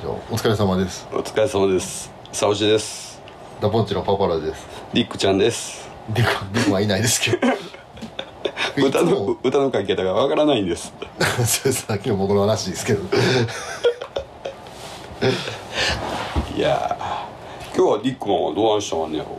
[0.00, 1.08] じゃあお疲れ様です。
[1.12, 2.10] お疲れ様です。
[2.32, 3.20] 沙織です。
[3.60, 4.66] ダポンチのパパラです。
[4.92, 5.88] リックちゃんです。
[6.10, 7.38] ディクディクはいないですけど。
[8.86, 9.36] 歌のも。
[9.42, 10.92] 歌の書き方がわからないんです。
[11.44, 13.02] それさっきの僕の話ですけど。
[16.56, 17.76] いやー。
[17.76, 19.38] 今日はリックマンはどうなんしたんねやろ？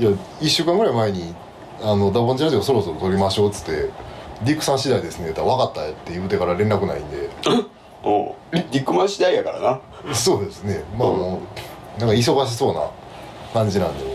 [0.00, 0.10] いや
[0.40, 1.34] 1週間ぐらい前に
[1.82, 3.90] 「あのダポンチラジオそろそろ撮りましょう」っつって
[4.42, 7.28] 「ディックさん次第ですね」言ったら「分かった」って言うてから連絡ないんで
[8.02, 10.14] おックマン次第やからな。
[10.14, 10.82] そうですね。
[10.96, 11.40] まあも
[11.96, 12.90] うなんか忙しそうな
[13.52, 14.12] 感じなんでとり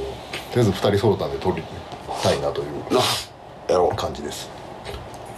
[0.57, 1.63] あえず2人揃ったんで撮り
[2.21, 2.99] たいなというな
[3.67, 4.49] やろ感じです。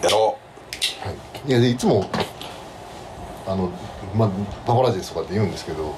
[0.02, 0.38] うやろ
[1.02, 1.12] は
[1.46, 2.10] い、いやでいつも
[3.48, 3.72] あの、
[4.16, 4.30] まあ、
[4.66, 5.96] パパラジですとかって言うんですけど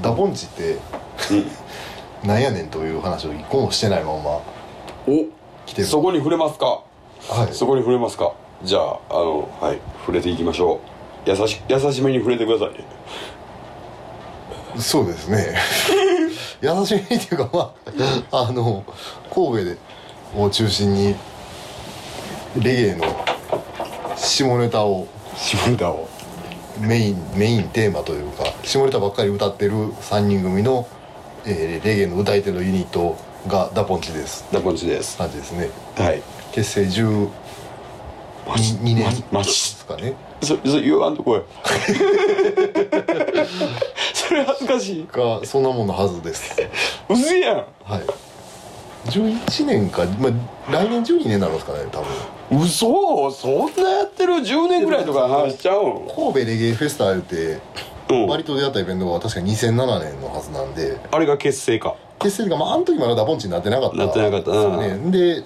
[0.00, 0.78] ダポンチってう
[2.24, 2.28] うん。
[2.28, 4.40] なんやねんという話を一個もしてないまま
[5.66, 6.66] 来てそこに触れますか。
[6.66, 7.54] はい。
[7.54, 8.32] そこに触れますか。
[8.62, 9.80] じゃああのはい。
[10.00, 10.97] 触れていきましょう
[11.28, 12.68] 優し優しめに触れてください。
[12.70, 12.84] ね
[14.78, 15.56] そうですね。
[16.62, 17.72] 優しいっていうかま
[18.30, 18.84] ああの
[19.32, 19.76] 神戸で
[20.36, 21.14] を中心に
[22.56, 23.04] レゲエの
[24.16, 26.08] 下ネタを下ネタを。
[26.80, 30.86] メインメインテーマというか下ネタばっかり歌ってる3人組の、
[31.44, 33.16] えーレゲエの歌い手のユニット
[33.48, 34.46] がダポンチです。
[34.52, 35.18] ダポンチです。
[35.18, 35.70] 感じですね。
[35.96, 36.22] はい。
[36.52, 37.30] 結成12
[38.82, 41.44] 年ですかねそそれ言わんとこよ
[44.14, 45.06] それ恥ずかしい。
[45.10, 46.54] がそんなもんのはずです。
[47.08, 47.56] うせやん。
[47.56, 47.62] は
[47.98, 48.02] い。
[49.10, 50.32] 11年か、まあ、
[50.72, 52.00] 来年12年になるんですかね多
[52.50, 52.62] 分。
[52.62, 53.30] 嘘？
[53.30, 55.86] そんなやってる？10年ぐらいとかの話しちゃう？
[55.86, 57.58] ん神戸レゲエフェスタ言うて
[58.10, 58.26] うん。
[58.26, 59.70] 割とでやったイベントが確か2007
[60.04, 60.96] 年のはずなんで。
[61.10, 61.94] あれが結成か。
[62.20, 64.50] 結成がまああの時まだダポンチになってなかったなってなかった。
[64.52, 65.42] ですよねで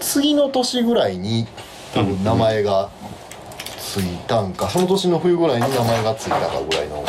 [0.00, 1.46] 次の年ぐらいに
[1.94, 2.88] 多分名前が
[3.78, 7.04] ついたんか、その年の冬ぐらいに名前がついたかぐらいの。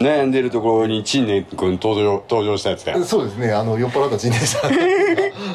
[0.00, 4.76] 悩んでるところに陳年君登場登場したやつやそうですねあの酔っ払った陳年さんが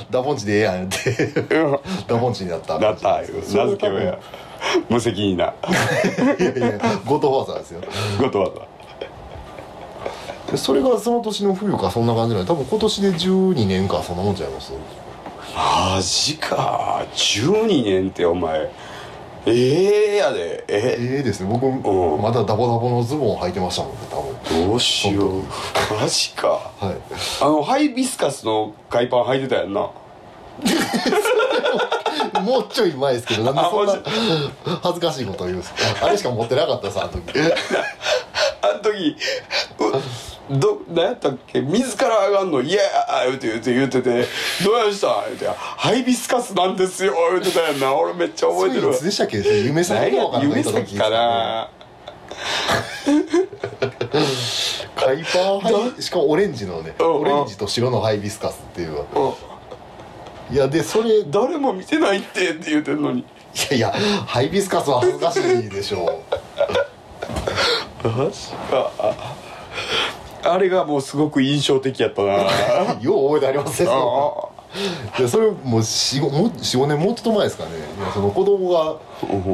[0.09, 4.17] ダポンチでええやんってうんダポンチになったなった名付け親。
[4.89, 5.53] 無責任な。
[6.39, 7.81] いやいやゴッドファーザーですよ
[8.17, 8.51] ことわ
[10.47, 14.73] ざでそれがその年の冬かそんな感じなんで多分今年で12年かそんなもんちゃいます
[15.55, 17.05] マジか。
[17.13, 18.71] 12年ってお前。
[19.45, 19.51] え
[20.13, 20.63] えやで。
[20.67, 20.97] え？
[20.99, 21.49] ええですね。
[21.49, 22.21] 僕ん。
[22.21, 24.33] まだダボダボのズボン履いてましたもんね多
[24.67, 25.43] どうしよう。
[25.99, 26.71] マジか。
[26.79, 26.97] 分はい。
[27.41, 29.89] あのハイビスカスの海パン履いてたやんな。
[32.41, 36.05] もうちょい前ですけどなんでそんなあ恥ずかしいこと言うんですか？
[36.05, 37.39] あれしか持ってなかったさあの時。
[38.61, 39.15] あの時
[39.79, 39.83] う
[40.49, 41.61] ど何やったっけ？
[41.61, 44.25] 自ら上がんの「イエーイ!」って言って言ってて
[44.65, 47.93] 「どうやした?」言って「ハイビスカスなんですよ」言ってたやんな。
[47.95, 48.89] 俺めっちゃ覚えてる。
[48.89, 49.37] わでしたっけ？
[49.37, 50.27] 夢さん何や？
[50.29, 51.69] か夢先かな？
[54.95, 60.55] 海パーハイしかもオレンジのねうんオレンジと白のハイビスカスっていううん。
[60.55, 63.23] いやでそれい誰も見てないってって言ってんのに。
[63.71, 63.91] やいや
[64.25, 66.05] ハイビスカスは恥ずかしいでしょ
[68.03, 68.91] マジか
[70.43, 72.37] あれがもうすごう印象的やったな。
[72.37, 72.47] う
[73.01, 73.89] よう覚えてありますね。
[73.91, 74.49] あ
[75.17, 77.71] いやそれもう45年もうちょっと前ですかね。
[78.13, 78.95] その子供が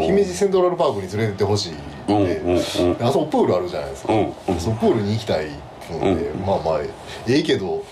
[0.02, 3.08] 姫路セントラルパークに連れてってほしいって、うんうんうん。
[3.08, 4.14] あそこプールあるじゃないですか、
[4.60, 5.48] そのプールに行きたい
[5.90, 6.90] ので、うんまあまあえ
[7.40, 7.84] えけど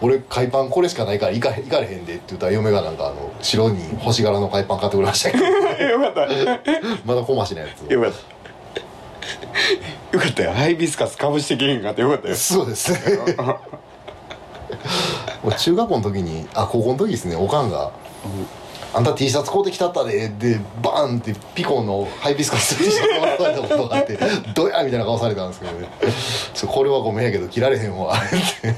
[0.00, 5.44] 俺海パンこれしかないから行か行かれへんでって言ったら嫁がなんかあの白に星柄の海パン買ってくれましたけど。
[5.84, 6.20] よかった。
[7.04, 7.92] まだ小増しなやつを。
[7.92, 8.39] よかった
[10.12, 10.52] よかったよ。
[10.52, 12.34] ハイビスカスかぶしてけへんかってよかったよ。
[12.34, 12.98] そうですね。
[15.58, 17.36] 中学校の時にあ高校の時ですね。
[17.36, 17.90] おかんが
[18.92, 24.18] 「あんた T シャツ買うてきたったで」でバーンってピコンのハイビスカス T シャツを渡されたことがあって
[24.54, 25.88] 「どや!」みたいな顔されたんですけどね
[26.54, 28.74] 「ちょこれはごめんやけど着られへんわ」って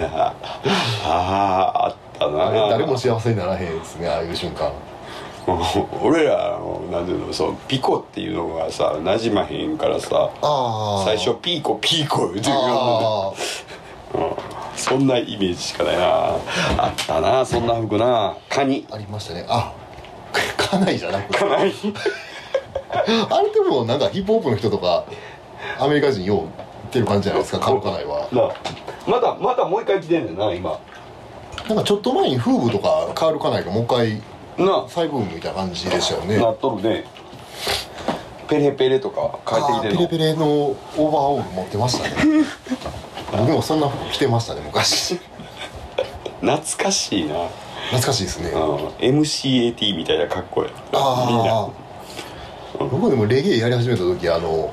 [0.00, 0.34] なあ。
[1.04, 2.68] あーあったな。
[2.70, 4.70] 誰も幸せにならへんですねああいう瞬間
[6.02, 10.30] 俺らのなんていうのそうピコっていうのがさ馴染まへんからさ
[11.04, 13.32] 最初ピーコピーコ言うてるよあ
[14.76, 16.04] そんなイメージしかないな。
[16.04, 18.36] あったなそんな服な。
[18.48, 18.86] カニ。
[18.90, 19.44] あありましたね。
[19.48, 19.72] あ
[20.56, 21.38] 家内じゃなくて。
[21.38, 21.72] カニ
[23.30, 25.04] あれでもなんかヒップホップの人とか
[25.78, 26.48] アメリカ人よう行っ
[26.90, 28.28] てる感じじゃないですかカルカナイは。
[28.32, 28.48] な
[29.06, 30.78] まだまだもう一回来てんねんな今。
[31.68, 34.22] なんかちょっと前にフーブとかカールカナイがもう一回
[34.58, 34.86] な。
[34.88, 36.38] 再ブームみたいな感じでしたよね。
[36.38, 37.04] なっとるね。
[38.48, 42.44] ペレペレとか帰ってきてペレペレのオーバーオール持ってましたね。
[43.32, 45.18] 僕もそんな服着てましたね昔。
[46.40, 47.34] 懐かしいな。
[47.86, 48.50] 懐かしいですね。
[48.50, 51.68] うん MCAT みたいな格好やあ
[52.78, 54.72] あ僕でもレゲエやり始めた時あの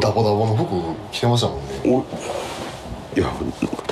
[0.00, 0.66] ダボダボの服
[1.12, 1.64] 着てましたもんね。
[1.84, 3.30] おいや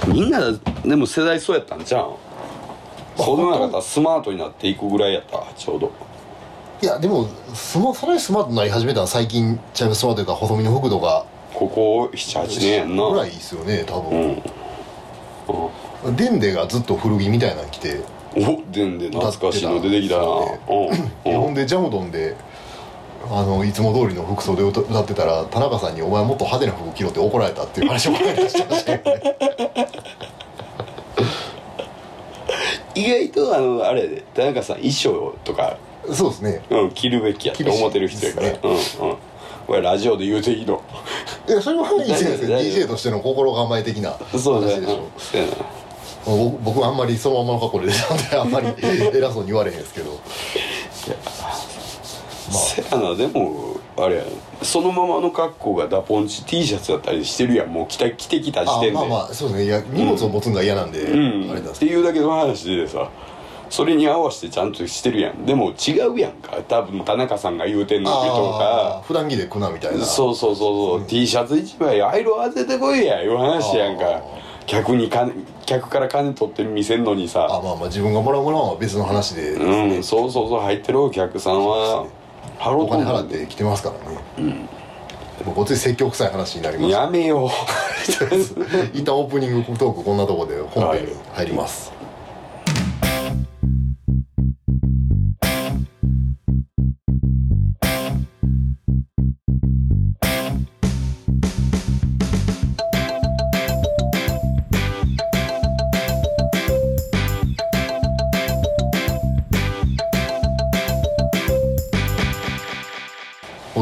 [0.06, 0.40] みんな
[0.84, 2.14] でも世代そうやったんじゃん
[3.16, 5.90] そうでもなかったらスマートになっていくぐらいやったちょうど。
[6.82, 11.24] いやでもスマそれスマートになり始めたのは最近ちゃいますスマートというか細身の服とか。
[11.54, 13.08] ここ78年やんな。
[13.10, 14.42] ぐらいですよね多うん。
[16.04, 18.00] 分、デンデがずっと古着みたいなの着て
[18.36, 20.22] おでんで懐かしいの出てきたな。
[20.24, 20.44] うん
[21.24, 22.34] 日本でジャムドンで
[23.30, 29.36] あのいつも通りの服装で歌歌ってたら田中さんに「お前もっと派手な服着ろ」って怒られたっていう話を前にしてましたけどね
[32.94, 35.78] 意外とあのあれやで田中さん衣装とか、
[36.12, 36.62] そうですね。
[36.70, 39.16] うん、着るべきやって思ってる人やから、厳うんうん。
[39.66, 40.82] これラジオで言うていいの。
[41.48, 42.84] いやそれはいいじゃないですか大丈夫。
[42.84, 44.80] DJ としての心構え的な話でしそうだよ。
[44.80, 45.52] なょそうやな
[46.26, 50.18] 僕僕はあんまりそのままの格好で出たんであんまり偉そうに言われへんですけど
[52.54, 54.22] せやなでもあれや
[54.62, 57.68] そのままの格好がダポンチ T シャツだったりしてるやん。
[57.68, 58.94] もう着た着てきた時あ点で。
[58.94, 59.64] まあまあそうですね。
[59.64, 61.50] いや荷物を持つのが嫌なんで、うん。
[61.50, 63.10] あれなんですけっていうだけの話でさ。
[63.70, 65.46] それに合わせてちゃんとしてるやん。
[65.46, 66.56] でも違うやんか。
[66.68, 69.02] 多分田中さんが言うてんのどとか。
[69.04, 70.04] 普段着で来なみたいな。
[70.04, 73.22] そうそうそうそう、T シャツ一枚アイロン当ててこいや。
[73.22, 74.20] いう話やんあか
[74.66, 75.32] 客に金
[75.66, 80.02] 客から金取ってる見せんのにあさまあまあ自分がもらうものは別の話でね、うん。
[80.04, 80.60] そうそうそう。
[80.60, 82.06] 入ってるお客さんは
[82.60, 83.92] お金払って来てますか
[84.36, 84.68] らね。
[85.44, 87.48] もうごつい説教臭い話になりましたやめよう。
[88.94, 91.93] 一旦オープニングトークこんなところで本編に入ります、お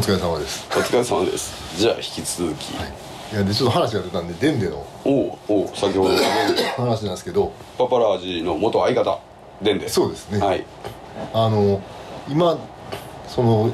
[0.02, 0.66] 疲れ様です。
[0.76, 1.78] お疲れ様です。
[1.78, 2.74] じゃあ引き続き、い。
[3.32, 4.84] やでちょっと話が出たんでデンデの。
[5.04, 6.16] おうおう先ほどの
[6.76, 7.52] 話なんですけど。
[7.78, 9.20] パパラージの元相方
[9.62, 10.40] デンでそうですね。
[10.40, 10.64] はい。
[11.32, 11.80] あの
[12.28, 12.58] 今
[13.28, 13.72] その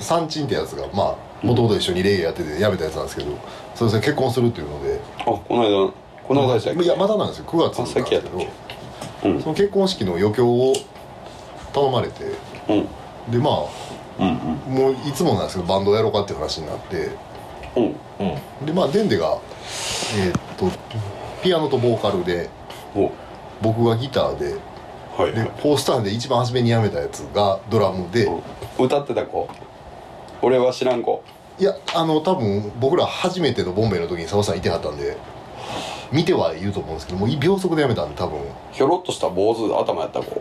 [0.00, 3.36] 三鎮ってやつがまあもともと一緒にレゲエやってて辞めたやつなんですけど
[3.74, 5.00] そうですね結婚するっていうので。
[5.18, 5.92] あこの間
[6.26, 6.82] この間でしたっけ？
[6.82, 7.44] いやまだなんですよ。
[7.44, 8.22] 9月なんですけけ？
[9.28, 9.36] うん。
[9.36, 10.72] どその結婚式の余興を
[11.74, 12.24] 頼まれて。
[12.70, 12.88] うん。
[13.30, 13.68] でまあうん
[14.18, 17.10] もういつもなんですけどバンドやろうかっていう話になって。
[18.64, 19.38] でまあデンデが
[20.16, 20.70] えーっと
[21.42, 22.48] ピアノとボーカルで
[22.94, 23.10] お。
[23.62, 24.54] 僕がギターでで
[25.16, 25.50] はいはい。
[25.62, 28.42] ポースターで一番初めに辞めたやつがドラムで、うん
[28.78, 29.48] 歌ってた子？
[30.40, 31.22] 俺は知らん子。
[31.58, 35.16] いやあの多分僕ら初めてのボンベイの時に澤さんいてはったんで
[36.10, 38.40] 見てはいると思うんですけどもう秒速で辞めたんで多分。
[38.72, 40.40] ひょろっとした坊主頭やった子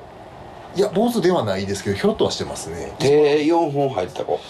[0.76, 2.94] いや坊主ではないですけどひょろっとはしてますね。
[3.00, 4.40] 手4本入ってた子。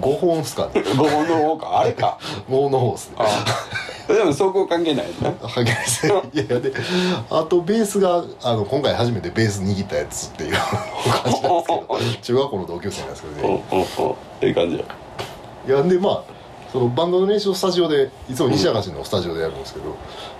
[0.00, 0.80] 5本っすかね。
[0.80, 1.80] 5本の方か。
[1.80, 2.18] あれか。
[2.48, 3.16] もうの方っすね。
[3.18, 3.44] あ
[4.12, 5.36] でもそこ関係ないよね。
[5.40, 6.72] はいいやいやで
[7.30, 10.52] あとベースがあの今回初めてベース握ったやつっていう
[11.22, 13.64] 感じなんですけど中学校の同級生なんですけどうんね
[14.40, 14.84] ええ感じや。
[15.68, 16.22] いやでまあ
[16.72, 19.90] そのバンドの練習をスタジオでいつも西明石のスタジオでやるんですけど、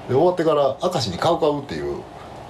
[0.08, 2.00] で終わってから明石にカウカウっていう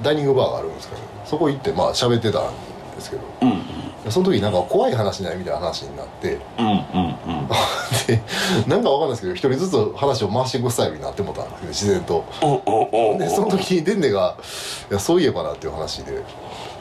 [0.02, 2.52] ダイニングバーがあるんですけどそこ行ってまあ喋ってたん
[2.96, 3.62] ですけどうん
[4.10, 7.48] その時なんか怖い話ないみたいな話になってうんうんうん。
[8.06, 8.20] で
[8.66, 12.24] なんかわかんないですけど一人ずつ話を回していくスタイルになってもたんですけど自然と。
[12.42, 14.34] うんうんうんでその時にデンデが
[14.90, 16.12] 「いやそういえばな」っていう話で、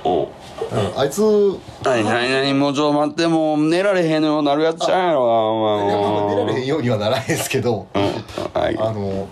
[0.06, 0.10] う。
[0.10, 0.28] んうん
[0.96, 1.22] あいつ
[1.84, 8.01] 何何何もうちょ待ってもう寝られへんようになるやつちゃうんやろなおいやまあ前出られへんようにはならへんですけど、うん
[8.62, 8.78] はい。
[8.80, 9.28] あの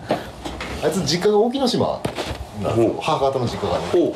[0.83, 1.99] あいつ実家が沖ノ島
[2.61, 4.13] 母方の実家がね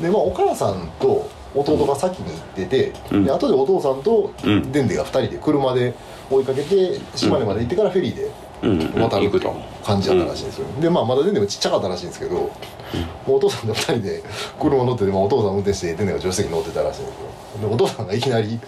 [0.00, 3.24] でまあお母さんと弟が先に行ってて、うん。
[3.24, 4.72] で後でお父さんとうん。
[4.72, 5.94] デンデが2人で車で
[6.30, 8.30] 追いかけて島根まで行ってからフェリーで
[8.62, 8.78] うん。
[9.02, 9.72] 渡るっていう行くと。
[9.82, 12.52] 感じだったらしいんですよ、でまあまだデンデもちっちゃかったらしいんですけど、
[13.26, 14.22] お父さんと2人で
[14.60, 17.68] 車乗ってて、まあ、お父さん運転してデンデが助手席に乗ってたらしいんですよ。
[17.68, 18.60] でお父さんがいきなり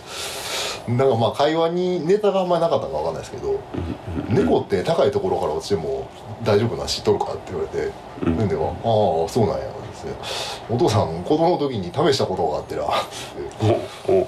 [0.88, 3.58] なんかまあ会話にネタがあんまりなかったのかわかんないですけど
[4.28, 6.06] 「猫って高いところから落ちても
[6.42, 8.38] 大丈夫な知っとるか?」って言われて、うん。
[8.38, 8.72] デンデが「ああ
[9.28, 10.12] そうなんや」ですね。
[10.70, 12.86] お父さん子供の時に試したことがあってな」っ
[14.06, 14.26] て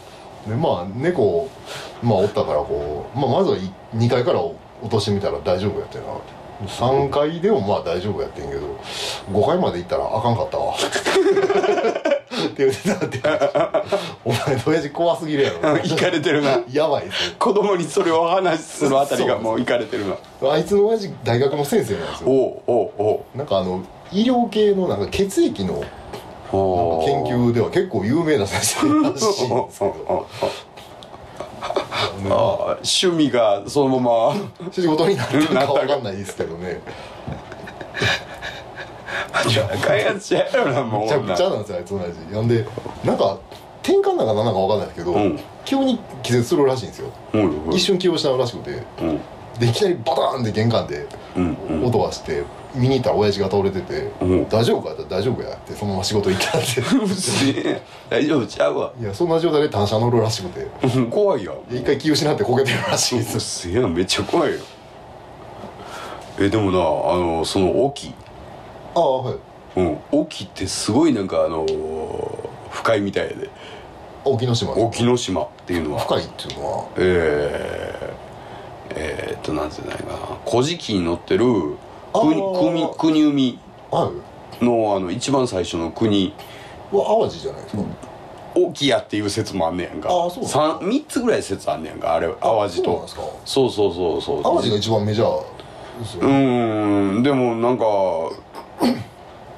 [0.48, 1.48] でまあ猫
[2.02, 3.56] まあおったからこう、まあ、まずは
[3.94, 4.54] 2階から落
[4.90, 6.04] としてみたら大丈夫やってな。
[6.66, 8.62] 3階でもまあ大丈夫やってんけど
[9.30, 10.75] 5階まで行ったらあかんかったわ
[12.45, 13.21] って言ってたって。
[14.25, 15.61] お前親父怖すぎるやろ。
[15.78, 16.61] 行かれてるな。
[16.71, 17.05] やばい
[17.38, 20.11] 子供にそれをお話しするあたりがもう行かれてるな。
[20.11, 20.19] よ
[20.52, 22.31] あいつの親父大学の先生なんですよ。
[22.31, 23.38] おうおうおう。
[23.38, 25.85] なんかあの医療系のなんか血液の
[26.50, 30.26] 研究では結構有名な先生らしいんですけど。
[31.59, 36.81] ああ趣味がそのまま仕事になってるかわかんないですけどね
[39.82, 42.66] 開発者やろなもうめちゃくちゃなんですよあいつの親父なんで
[43.04, 43.38] なんか
[43.86, 45.40] 転換なんかなんなんかわかんないですけど、うん。
[45.64, 47.72] 急に気絶するらしいんですよ、うんうん。
[47.72, 48.82] 一瞬気を失うらしくて。
[49.00, 49.20] うん。
[49.60, 51.06] でいきなりバターンって玄関で
[51.82, 52.42] 音がして、
[52.75, 54.48] 見に行ったら親父が倒れてて「うん。
[54.50, 57.82] 大丈夫か?」って言ったら「大丈夫や」ってそのまま仕事行ったってうっせえ。
[58.10, 58.92] 大丈夫ちゃうわ。
[59.00, 60.66] いやそんな状態で単車乗るらしくて。
[60.82, 61.62] うん怖いよ。
[61.70, 64.58] で一回気を失ってこけてるらしいですうっせえなめっちゃ怖いよ。
[66.38, 66.82] えでもなあ
[67.16, 68.12] のその沖
[68.97, 69.37] ああはい。
[69.76, 69.99] うん。
[70.11, 71.67] 沖ってすごいなんかあの
[72.71, 73.49] 深いみたいで。
[74.25, 74.73] 沖ノ島。
[74.73, 76.00] 沖ノ島っていうのは。
[76.00, 76.88] 深いっていうのは？
[76.97, 81.45] えー、えー、っとなんて言うんだろうな「古事記」に載ってる
[82.12, 82.97] あ国ー。
[82.99, 83.59] 国国海
[83.91, 84.11] は
[84.61, 84.65] い。
[84.65, 86.33] のあの一番最初の国。
[86.91, 87.83] うわ淡路じゃないですか、
[88.55, 90.09] 沖やっていう説もあんねやんか。
[90.09, 92.85] あーそうなんですか三三つぐらい説あんねやんかあれ淡路と。
[92.85, 93.23] そうなんですか。
[93.45, 94.43] そうそうそうそう。
[94.43, 97.23] 淡路が一番メジャーですようね、ーん。
[97.23, 97.85] でもなんか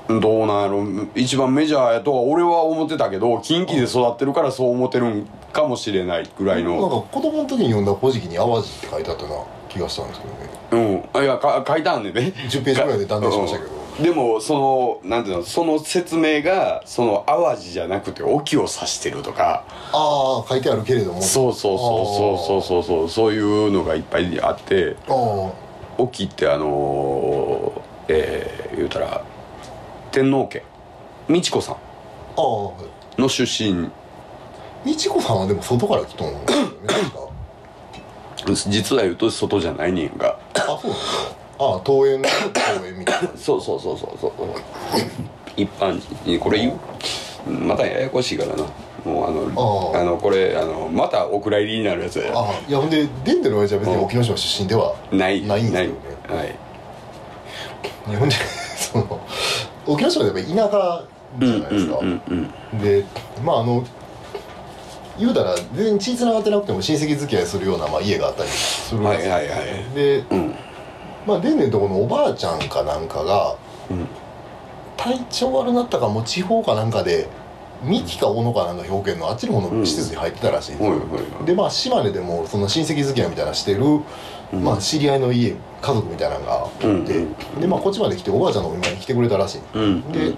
[0.08, 0.86] どうなんやろ。
[1.14, 9.30] 一番メジャーやとは俺は思ってたけど近畿で育ってるからそう思ってるんかもしれないぐらいなんのか子供の時に読んだ「古事記」に淡路って書いてあったな
[9.68, 11.02] 気がしたんですけどね。
[11.12, 11.20] うん。
[11.20, 12.10] あいやか書いてあんね。
[12.10, 13.70] んね10ページぐらいで断念しましたけど。
[13.98, 14.02] うん。
[14.02, 19.64] でもそのなんていうのその説明がその淡路じゃなくて沖を指してるとか。
[19.92, 21.20] ああ書いてあるけれども。
[21.20, 23.08] そうそうそうそうそうそうそう。
[23.08, 24.96] そういうのがいっぱいあって。
[25.98, 29.22] 沖ってあのー、えー、言うたら
[30.12, 30.62] 天皇家。
[31.28, 31.76] 美智子さん。
[33.20, 33.90] の出身。
[34.84, 36.72] 美智子さんはでも外から来とんのですよね
[38.68, 40.38] 実は言うと外じゃないねんが。
[40.54, 41.32] あそうなんですか。
[41.60, 42.28] ああ桃園の
[42.74, 43.28] 桃園みたいな。
[43.36, 44.32] そうそうそうそうそう。
[45.56, 47.50] 一般人にこれ言う？
[47.50, 48.64] またややこしいからな。
[49.04, 52.32] もうあのあのこれあのまたお蔵入りになるやつや。
[52.34, 55.42] ああいやほんでデンデの親父は別に沖ノ島出身ではない。
[55.42, 55.90] ないんですよね。
[56.28, 56.54] はい
[58.08, 58.34] いやほんで
[58.76, 59.20] その
[59.86, 61.04] 沖ノ島ってやっぱ田舎
[61.38, 62.00] じゃないですか、
[62.82, 63.04] で
[63.44, 63.84] まああの
[65.18, 69.94] 言うたら全然血つながってなくても親戚付き合いするような、まあ、家があったりするですよはいはいはい。
[69.94, 70.54] で、うん。
[71.26, 73.56] まあでんねんとこのおばあちゃんかなんかが
[73.90, 74.06] うん
[74.96, 77.28] 体調悪なったかもう地方かなんかで
[77.84, 83.84] 三木か小野かなんか兵庫県のあっちの方の施設に入ってたらしいんですよ、でまあ島根でもその親戚付き合いみたいなのしてる、
[84.58, 87.04] まあ知り合いの家家族みたいなのがおって、うん
[87.60, 90.12] でまあこっちまで来ておばあちゃんのお見舞いに来てくれたらしい、うん。
[90.12, 90.34] で、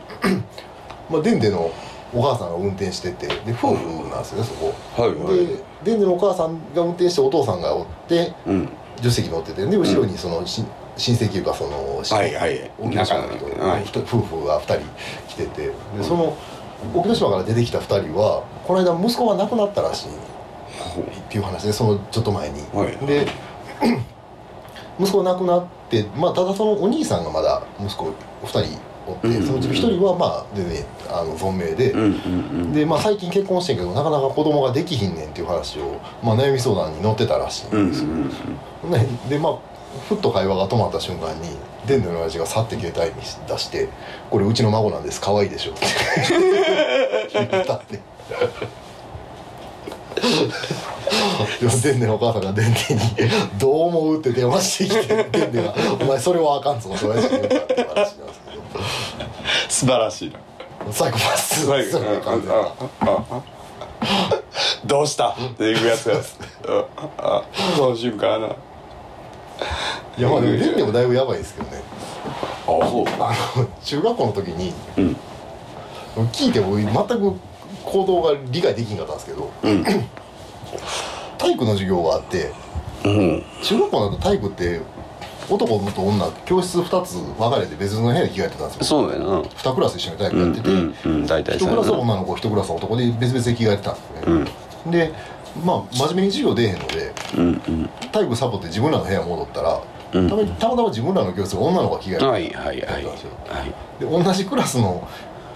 [1.11, 1.71] まあでんでの
[2.13, 5.47] お母さんが運転しててで夫婦なんですよねそこ、はいはい。
[5.47, 8.69] ででんでのお母さんが運転してお父さんがおってうん。
[8.97, 10.65] 助手席乗っててで後ろにそのし
[10.97, 12.71] 親戚いうかそのはいはい。
[12.81, 13.15] の人、
[13.59, 13.85] はい。
[13.87, 14.81] 夫婦が2人
[15.29, 16.37] 来ててでその
[16.95, 20.13] 沖ノ島から出てきた2人はこの間息子が亡くなったらしいっ
[21.29, 23.07] ていう話でそのちょっと前に、はい。
[23.07, 23.27] で
[25.01, 32.11] 息子が亡くなって、まあ、ただそのお兄さんがまだ息子2人おって、うんそのうちの1人はまあ全然あの存命で、うんうんう
[32.67, 38.09] んでまあ、最近結婚してんけどなかなか子供ができひんねんっていう話を、まあ、悩み相談に乗ってたらしいうんんですよ、
[38.85, 39.59] うんね、でまあ
[40.09, 43.89] ふっと会話が止まった瞬間にデンドの親父がさって携帯に出して
[44.31, 45.87] 「これうちの孫なんです可愛いでしょ」って
[47.33, 47.99] 言った って
[51.61, 53.01] いやデンデのお母さんがデンデに
[53.59, 57.57] 「どう思う?」って電話してきてデンデが「お前それはあかんぞ」って親父に言った？
[57.59, 58.85] って話なんですけど
[59.69, 60.31] 素晴らしい
[60.87, 61.85] なサイコパスすよね
[62.25, 62.69] 完全な
[64.87, 66.17] どうしたっていうやつや
[67.77, 68.47] その瞬間な
[70.19, 71.83] いやまあでもデンデもだいぶやばいですけどね
[72.67, 75.17] あそうあの中学校の時にうん
[76.33, 77.39] 聞いても全く
[77.85, 79.85] 行動が理解できんかったんですけどうん。
[81.39, 82.53] 体育の授業があって
[83.05, 83.43] うん。
[83.63, 84.81] 中学校だと体育って
[85.49, 88.85] 男と女教室2つ分かれて別の部屋で着替えてたんですよ。
[88.85, 89.41] そうだよな。
[89.43, 94.45] 2クラス一緒に体育うんやってて、うんうん大体1クラスはな女の子1クラスは男で別々で着替えてたんですうよね、
[94.87, 94.91] ん。
[94.93, 95.13] で
[95.65, 97.91] まあ真面目に授業出えへんのでうんうん。
[98.13, 99.83] 体育サボって自分らの部屋戻ったら、
[100.13, 100.29] うん。
[100.29, 103.75] たまたまたま自分らの教室が女の子が着替えてはいはいはいたんですよはい。
[103.99, 105.09] で同じクラスの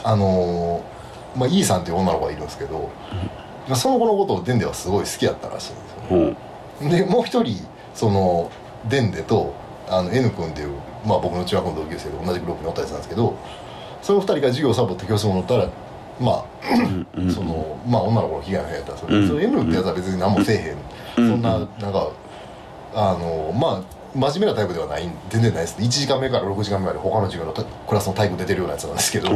[0.02, 0.93] あのー
[1.36, 2.90] まあ、イーさんっていう女の子がいるんですけど、
[3.68, 6.18] まあその子のことをデンデはすごい好きだったらしいんですよ。
[6.18, 6.36] ね
[6.82, 6.86] う。
[6.86, 8.50] んでもう一人その
[8.88, 9.54] デンデと
[9.88, 10.70] あの N 君っていう、
[11.06, 13.36] まあ、僕の中学校の同級生で同じグループにおったやつなんですけど
[14.02, 15.70] その二人が授業サボって教室に戻ったら
[16.20, 16.44] まあ、
[17.32, 19.28] そのまあ女の子の被害の部屋やったんですよ、うん。
[19.28, 21.28] その N ってやつは別に何もせえへん。
[21.28, 22.10] そんななんか
[22.94, 25.76] あのまあ真面目なタイプではない全然ないです。
[25.80, 29.28] 1時間目から6時間目まで他の授業のクラスの体育出てるようなやつなんですけど、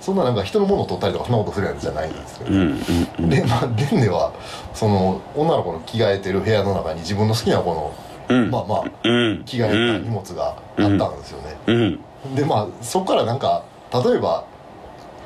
[0.00, 2.78] そんななんか人のものを取ったりとかそんなことするやつじゃないんですよ、うんうん
[3.20, 3.30] うん。
[3.30, 4.32] でまあデンネは
[4.74, 7.94] その女の子の着替えてる部屋の中に自分の好きな子の、
[8.28, 8.50] うん。
[8.50, 9.44] まあまあうん。
[9.44, 12.34] 着替えた荷物があったんですよね、うん。
[12.34, 14.44] でまあそこからなんか例えば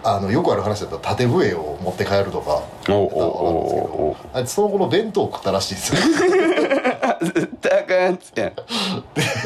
[0.03, 2.63] あのよくある話だったら縦笛を持って帰るとか
[4.33, 6.01] あいつその後の弁当を食ったらしいですよ。
[7.23, 8.53] 絶対あかんやつやん。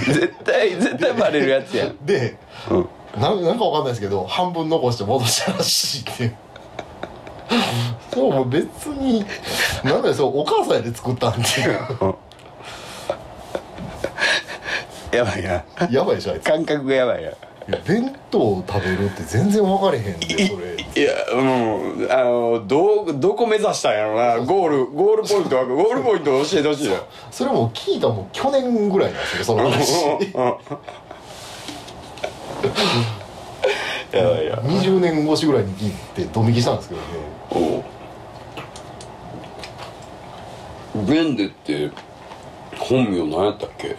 [0.07, 1.97] 絶対絶対バレるやつやん。
[2.07, 2.37] で
[2.71, 2.89] うん。
[3.21, 6.35] なんなんかわかんないですけど半分残して戻したらしいって
[8.13, 9.25] そうもう別に
[9.85, 11.79] なんだよそうお母さんやで作ったんっていう
[15.13, 15.65] やばいな。
[15.91, 16.45] やばいでしょあいつ。
[16.45, 17.31] 感覚がやばいな
[17.87, 20.75] 弁当を食べるって全然分かれへんでそれ。
[20.97, 24.39] いやうんあのどうどこ目指したんやろな。
[24.45, 26.99] ゴールゴールポイントはゴールポイント教えてほしいよ。
[27.31, 29.93] それも聞いたもん去年ぐらいなんですよその話。
[34.13, 37.07] やばいや20年越しぐらいに聞いてドン引きしたんですけどね。
[37.51, 37.83] お
[41.01, 41.07] う。
[41.07, 41.91] ベンデって
[42.79, 43.97] 本名何やったっけ？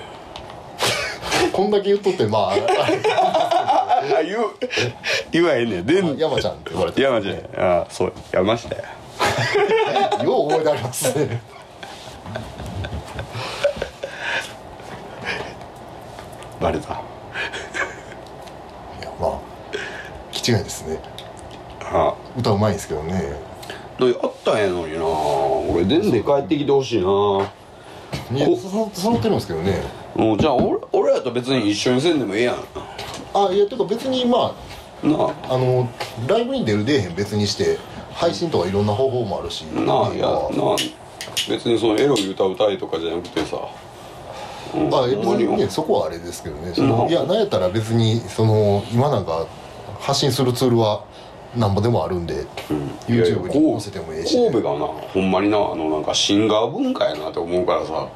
[1.51, 2.61] こんだけ言っとってまあ あれ。
[2.61, 4.49] あ言う
[5.31, 6.17] 言わへんねん。
[6.17, 8.13] 山ちゃんって言われて山ちゃんああそう。
[8.31, 8.83] 山下や。
[10.23, 11.41] よう覚えてありますね。
[16.59, 16.93] バレた。
[16.93, 16.95] い
[19.01, 19.31] やまあ
[20.31, 20.99] 気違いですね。
[21.81, 22.13] あ。
[22.37, 23.55] 歌うまいんですけどね。
[23.99, 27.05] ああったんやのにな俺でんで帰ってきてほしいな
[28.95, 29.81] 揃ってるんですけどね。
[30.15, 32.55] うんじゃあ俺俺らと別に一緒にせんでもええやん。
[33.33, 34.53] あいやてか別にま
[35.03, 35.53] なあ。
[35.53, 35.89] あの
[36.27, 37.77] ライブに出る出えへん別にして
[38.13, 39.65] 配信とかいろんな方法もあるし。
[39.75, 40.75] あなあいやなあ
[41.49, 43.57] 別にそのエロい歌歌いとかじゃなくてさ。
[44.73, 44.93] うん。
[44.93, 46.73] あ別にねそこはあれですけどね。
[47.09, 49.47] いやなんやったら別にその今なんか
[49.99, 51.03] 発信するツールは
[51.55, 52.33] なんぼでもあるんで、
[53.07, 58.07] いやいや YouTube に載せてもええし、神戸がなほんまになあのなんかシンガー文化やなって思うからさ。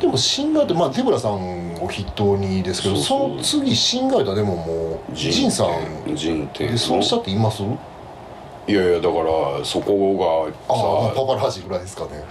[0.00, 6.16] でもシンガーってまあ手倉さんを筆頭にですけどその次シンガーだでももうジンさん。
[6.16, 7.62] ジンってでそうしたっています？
[7.62, 7.66] い
[8.72, 12.24] やいやだからそこああがパパラージぐらいですかね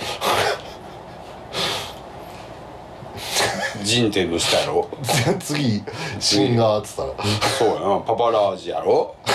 [3.16, 4.90] さジン店の下やろ。
[5.40, 5.82] 次
[6.20, 7.10] シンガーっつったら。
[7.58, 8.00] そうやな。
[8.00, 9.16] パパラージやろ。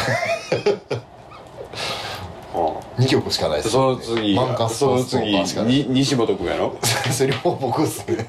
[2.55, 2.57] あ
[3.01, 5.43] 2曲しかないですその次マンカスその次
[5.89, 6.77] 西本君やろ。
[7.11, 8.29] それも僕っすね。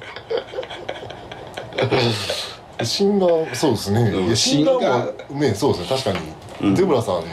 [2.82, 5.98] シンガーそうですね、うんいやシンガシンガーもねそうですね。
[5.98, 6.20] 確か
[6.62, 7.24] に、デブラさん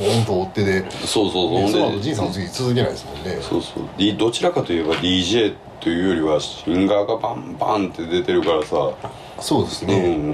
[0.00, 1.98] ボーンと追ってで、そうそうそう、ね、そのほんで。
[1.98, 3.38] 後ジンさんの次続けないですもんね。
[3.42, 3.84] そうそう。
[3.98, 8.92] でどちらかといえば DJ というよりはシンガーがバンバンって出てるからさ、
[9.40, 10.28] そうですね、うん、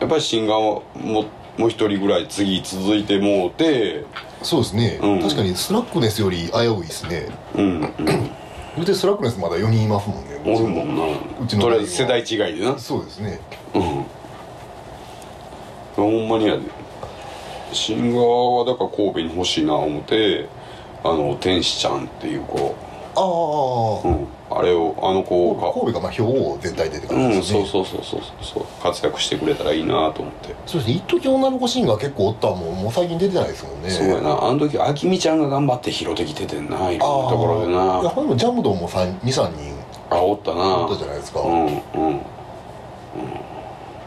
[0.00, 1.24] やっぱりシンガーもも
[1.58, 4.04] もう一人ぐらい次続いてもうて。
[4.42, 5.20] そうですね、うん。
[5.20, 7.28] 確かにスラックネスより危ういですね。
[7.54, 7.80] うん。
[7.80, 8.30] うん
[8.74, 10.40] 言うてスラックネスまだ4人いますもんね。
[10.44, 11.04] おるもんな。
[11.42, 12.78] うちのとりあえず世代違いでな。
[12.78, 13.38] そうですね。
[13.74, 14.04] うん。
[15.94, 16.62] ほんまにやで
[17.74, 20.48] シンガーはだから神戸に欲しいな思って
[21.04, 22.74] あの天使ちゃんっていう子。
[23.14, 24.26] ああ、うん。
[24.50, 25.72] あれをあの子が。
[25.72, 30.54] 神戸がまあ兵庫全体でってうん感じですね、そうそうそうそうそう活躍してくれたらいいなと思って。
[30.66, 30.94] そうですね。
[30.94, 32.82] 一時女の子シンガー結構おったもん。
[32.82, 33.90] もう最近出てないですもんね。
[33.90, 34.44] そうやな。
[34.44, 39.74] あの時あきみちゃんが頑張って拾ってきててんないろんなところでいやなほんでもジャムドンも23人。
[40.10, 40.78] あおったな。
[40.78, 42.20] おったじゃないですか、うんうんうん。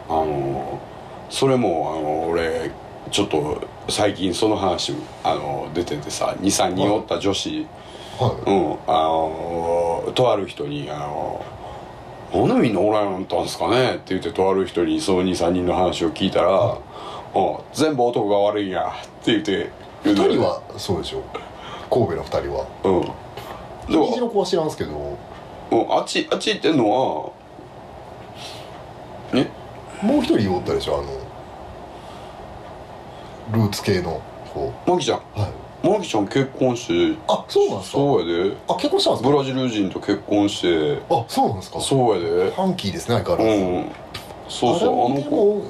[0.08, 0.80] あの
[1.30, 2.72] それもあの俺
[3.12, 7.68] ちょっと最近その話あの出ててさ23人おった女子、
[8.20, 8.78] はい、うん。
[8.88, 11.46] あのとある人にあの
[12.48, 16.50] 「なんでみんなおらんようになったんですかね?」って言ってとある人にその23人の話を聞いたら
[17.36, 18.88] 「うん全部男が悪いんや」
[19.22, 19.70] って言って
[20.04, 21.22] 言うて2人はそうでしょ？
[21.90, 22.66] 神戸の2人は。
[22.84, 23.02] うん。
[23.02, 23.10] で
[23.88, 24.92] 虹もの子は知らんすけど。
[24.92, 27.32] うんあっちあっち行ってんのは
[29.34, 29.50] ね？
[30.02, 30.98] もう一人おったでしょ？
[31.00, 31.06] あの
[33.52, 34.22] ルーツ系の
[34.54, 35.20] 子マキちゃん？
[35.40, 35.88] はい。
[35.88, 37.18] マキちゃん結婚して。
[37.28, 37.98] あそうなんですか？
[37.98, 38.58] そうやで。
[38.68, 39.30] あ結婚したんですか？
[39.30, 41.02] ブラジル人と結婚して。
[41.10, 41.80] あそうなんですか？
[41.80, 42.52] そうやで。
[42.52, 43.92] ファンキーですね相変うわらず、ん
[44.50, 45.30] そうそうあの子。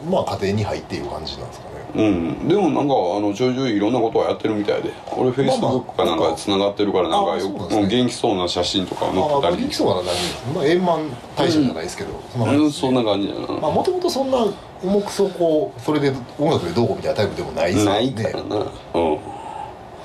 [0.10, 2.48] もまあ家庭に入っている感じなんですかねうん。
[2.48, 4.92] でもなんかあのちょいちょいいろんなことはやってるみたいで。
[5.16, 7.82] 俺フェイスブックかなんかでつながってるからなんかあよくね。
[7.82, 9.56] うん元気そうな写真とかあ載ってたり。
[9.56, 12.42] あ元気そうな何まあ円満大社じゃないですけど、そん。
[12.42, 13.42] な感じうんそんな感じやな。
[13.60, 14.46] まあもともとそんな
[14.84, 18.56] 重くそこそれで音楽でどうこうみたいなタイプでもないですないねからな。
[18.58, 18.66] うん。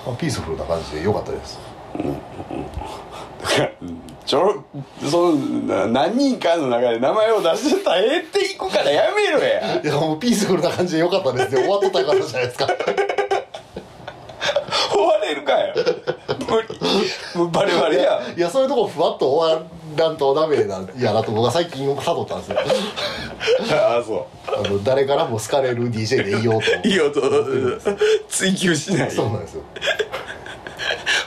[0.06, 1.58] まあ、ピースフルな感じで良かったです。
[1.96, 2.14] うん。
[3.46, 3.60] ち
[4.30, 4.64] ちょ
[5.10, 9.82] そのな何人かの中で名前を出してたらええっていくからやめろや。
[9.82, 12.68] いやもうピースフルな感じでよかったですよ終わっとったからじゃないですか。
[14.92, 15.74] 終われるかよ。
[16.48, 17.50] 無理。
[17.50, 18.22] バレバレや。
[18.36, 19.62] いやそういうとこふわっと終わ
[19.96, 22.58] らんとダメなんやなと僕は最近悟ったんですよ。
[23.82, 27.20] ああそあの誰からも好かれる DJ でいようとういいよと
[28.28, 29.10] 追求しない。
[29.10, 29.64] そうなんですよ。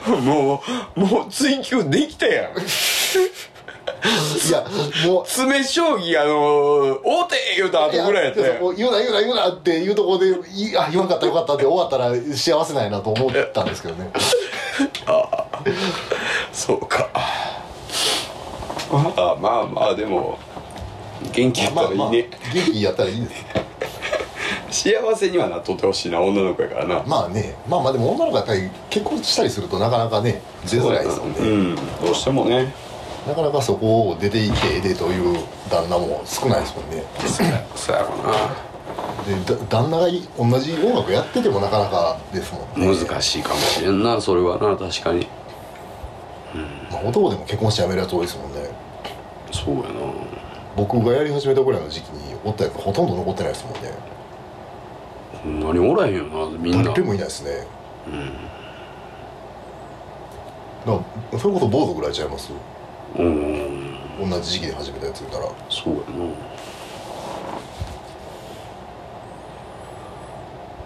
[0.05, 0.61] も
[0.97, 2.53] うもう追求できたやん
[3.19, 4.65] いや
[5.05, 5.25] もう。
[5.25, 14.11] 詰将棋あの大手言うた後ぐらいやったう言うな言うな言うなっていうところでいあ言わんかったよかったって終わったら幸せなんやなと思ったんですけどね。
[16.51, 17.09] そうか。
[18.91, 20.37] まあまあまあでも
[21.31, 22.25] 元気やったらいいね、まあ元
[22.71, 23.35] 気やったらいいで
[24.69, 27.03] す 幸せにはなっとってほしいな女の子やからな。
[27.05, 27.55] まあね。
[27.67, 31.75] まあまあでも女の子やっぱり結婚したりするとなかなかね出づらいですもんね、うん。
[31.75, 32.73] どうしてもね
[33.27, 35.37] なかなかそこを出ていってええでという
[35.69, 37.03] 旦那も少ないですもんね。
[37.75, 38.33] そうやろな。
[39.25, 42.93] でだ旦那がい同じ音楽やっててもなかなかですもんね。
[42.93, 45.27] 難しいかもしれんなそれはな確かに。
[46.91, 48.69] まあ、男でも結婚して辞めるやつ多いですもんね。
[49.51, 49.87] そうやな。
[50.75, 53.79] 僕がやり始めたぐらいの時期におったやつほとんど残ってないですもんね。
[55.43, 56.91] ほんまにおらへんよなみんな。
[56.91, 57.65] 誰もいないですね。
[60.85, 62.51] だからそれこそ坊主ぐらいちゃいます？
[63.17, 64.29] うん。
[64.29, 65.45] 同じ時期で始めたやつ言ったら。
[65.69, 66.03] そうやな。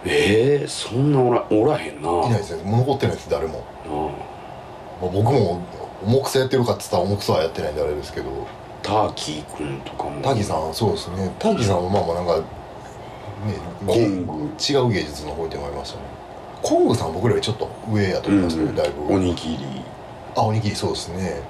[0.04, 2.08] ええそんなおらおらへんな。
[2.26, 2.70] いないですね。
[2.70, 3.92] 残ってないです誰も、な
[5.02, 5.60] まあ、僕も
[6.04, 8.30] 重くそやってるかっつったら重くそはやってないんであれですけど。
[8.82, 10.22] ターキーくんとかも。
[10.22, 11.34] タギさんそうですね。
[11.38, 12.44] タギさんはまあまあなんかね
[13.86, 14.32] コング。
[14.58, 16.04] 違う芸術の方にもありましたね。
[16.62, 18.76] コングさん僕らよりちょっと上やと思いますね、うん。
[18.76, 19.14] だいぶ。
[19.14, 19.82] おにぎり。
[20.36, 21.42] あおにぎりそうですね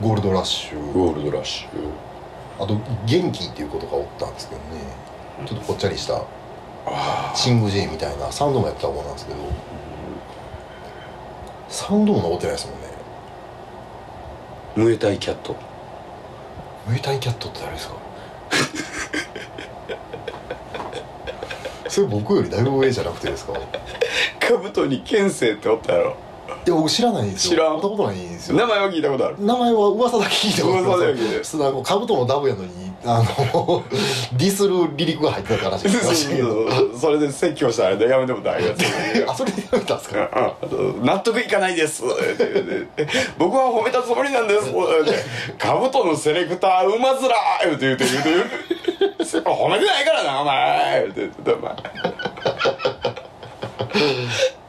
[0.00, 0.92] ゴールドラッシュ。
[0.92, 1.68] ゴールドラッシュ。
[2.62, 4.80] あと元気っていうことがおったんですけどね。
[5.46, 6.22] ちょっとぽっちゃりした
[6.86, 9.38] あシング・ジェイみたいなサウンドもやってた方なんですけど。
[11.68, 12.86] サウンドも残ってないですもんね。
[14.76, 15.56] あムエタイキャット。
[16.86, 17.94] ムエタイキャットって誰ですか？
[21.88, 23.52] それ僕よりだいぶ上じゃなくてですか？
[23.54, 23.56] い
[24.40, 26.16] カブトにケンセイっておったやろ
[26.68, 27.50] や僕知らないんですよ。
[27.52, 27.74] 知らん。
[27.74, 28.56] 会ったことないんですよ。
[28.56, 29.36] 名前は聞いたことある。
[29.38, 32.70] 名前は噂だけ聞いてます噂だけ聞いてそうなんかカブトのダブやのに
[33.04, 33.22] あ
[33.54, 33.84] の
[34.36, 35.88] ディスる離陸が入ってたからしい。
[36.98, 38.70] それで説教したらあれでやめても大丈
[39.26, 40.56] 夫 あそれでやめたんですか？
[40.72, 42.02] うん納得いかないです。
[43.38, 44.72] 僕は褒めたつもりなんです。
[45.58, 51.02] カブトのセレクターうまずら言うて言うて言うて言うて褒めてないからなお前。
[51.14, 51.76] て言ってお前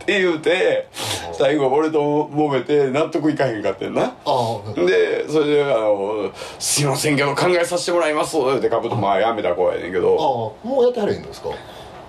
[0.07, 0.87] って言うて
[1.33, 1.99] 最後俺と
[2.33, 4.03] 揉めて納得いかへんかってんな。
[4.03, 10.55] ああでそれであの「すいませんけど考えさせてもらいます」ってカブトまあやめた子やねんけあど。
[10.63, 11.49] あもうやってはるんですか？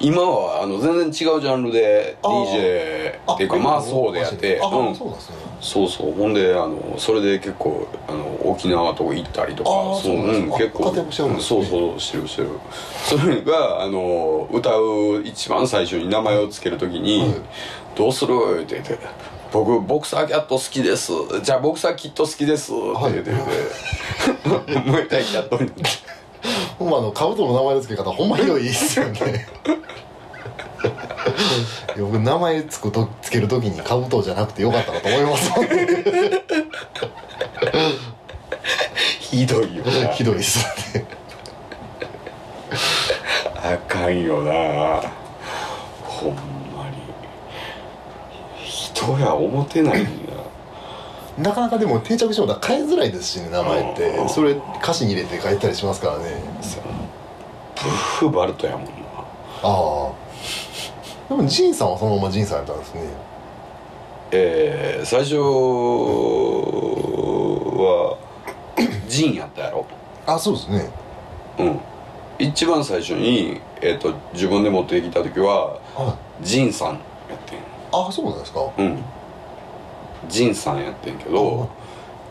[0.00, 4.60] 今はあの全然違うジャンルで DJ っていうかまあそうでやって。
[4.62, 4.94] あ、うん。
[4.94, 5.36] そうなんですね。
[5.60, 6.12] そうそう。
[6.12, 9.70] ほんであのそれで結構あの沖縄とか行ったりとか。
[10.00, 10.94] そうなん結構。
[11.40, 12.50] そうそうしてるしてる。
[13.02, 17.30] それがあの歌う一番最初に名前を付ける時に「はい
[17.98, 18.98] どうする?」って言って
[19.52, 21.12] 「僕ボクサーキャット好きです。
[21.42, 22.80] じゃあボクサーキット好きです」って
[23.12, 23.30] 言って。
[24.72, 25.82] て燃えたいキャットになって。
[26.78, 29.48] ほんまあのカブトの名前の付け方ほんまひどいですよね。
[31.96, 35.50] いや僕名前つくとつけるときにカブトじゃなくてよかったなと思います。
[35.50, 35.86] もんね
[39.18, 40.08] ひどいよな。
[40.08, 41.04] ひどいですね。
[43.56, 45.02] あかんよな。
[46.04, 46.36] ほん
[49.12, 50.08] まに人や思ってないんや。
[51.38, 54.28] なかなかでも定着してもら変えづらいですしね名前っうんて。
[54.28, 56.42] それ歌詞に入れて書いたりしますからね。
[57.76, 58.90] ブッフバルトやもんな。
[59.62, 60.12] ああ。
[61.28, 63.02] でもジンさんはそのままジンさんやったんですね。
[64.30, 65.36] えー、最初
[67.76, 68.18] は
[69.08, 69.86] ジンやったやろ。
[70.26, 70.90] あそうですね。
[71.58, 71.80] うん。
[72.38, 76.16] 一番最初に、えー、と自分で持ってきた時はあ。
[76.42, 77.58] ジンさんやってん
[77.92, 78.60] あそうなんですか？
[78.78, 79.02] うん。
[80.28, 81.68] ジンさんやってんけど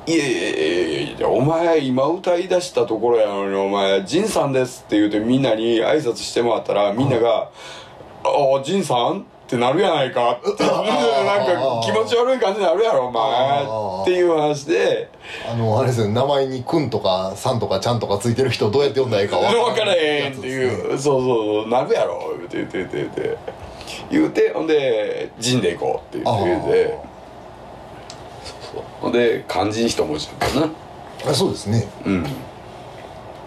[0.06, 7.50] いやいやいやいやいやお前今歌い出したところやのにお前ジンさんですって言うてみんなに挨拶してもらったらみんなが
[8.24, 10.86] 「ああジンさん?」ってなるやないかってなん
[11.46, 13.24] か気持ち悪い感じになるやろお前。
[14.04, 15.10] っていう話で。
[15.50, 20.94] あのあれですよね名前に「くん」とか「さん」とか「ちゃん」とかついてる人どうやって読んだらいいか分からへんっていやつですね。
[20.96, 21.68] うそうそう。
[21.70, 23.38] なるやろ言うて言うて言うて言うて
[24.12, 26.98] 言うてほんで「ジンで行こう」って言って言うて
[28.44, 28.84] そうそう。
[29.02, 30.70] ほんで漢字に一文字だったな。
[31.30, 31.88] あそうですね。
[32.06, 32.26] うん。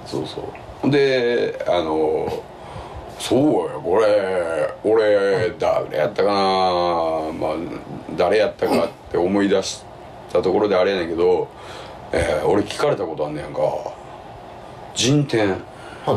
[0.07, 0.45] そうそう。
[0.83, 2.27] ほんであの
[3.19, 7.55] そうやこれ俺誰やったかなまあ
[8.17, 9.83] 誰やったかって思い出し
[10.33, 11.49] たところであれやねんけど、
[12.13, 13.61] えー俺聞かれたことあんねやんか。
[14.95, 15.53] 人天。
[15.55, 15.57] っ
[16.07, 16.15] は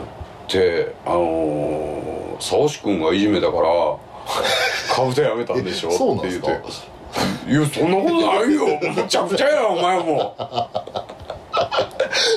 [0.48, 0.52] い。
[0.52, 3.64] てあのー沢志君がいじめたから
[4.94, 6.48] カブトやめたんでしょえそうなんって言っすか
[7.46, 7.52] て。
[7.52, 8.66] いやそんなことないよ。
[8.96, 10.36] むちゃくちゃやお前も。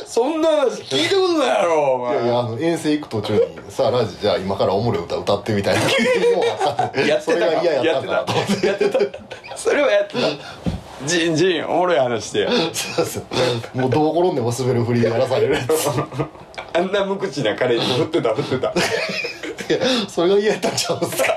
[0.07, 2.14] そんな話聞いたことないやろお前。
[2.14, 5.83] いやいやあの遠征行く途中に「さあラジじゃあ今からおもろい歌歌って」みたいな。
[7.05, 8.09] やってたややって。
[8.09, 8.14] た
[8.66, 8.99] やってた。
[9.57, 10.20] それはやってた。
[11.07, 13.79] ジンジンおもろい話してよそうそう。
[13.79, 15.66] もうどう転んでも滑る振りでやらされるやつ
[16.77, 18.73] あんな無口な彼に振ってた振ってた。
[18.73, 18.73] い
[19.79, 21.33] やそれが嫌やったんちゃうんすか？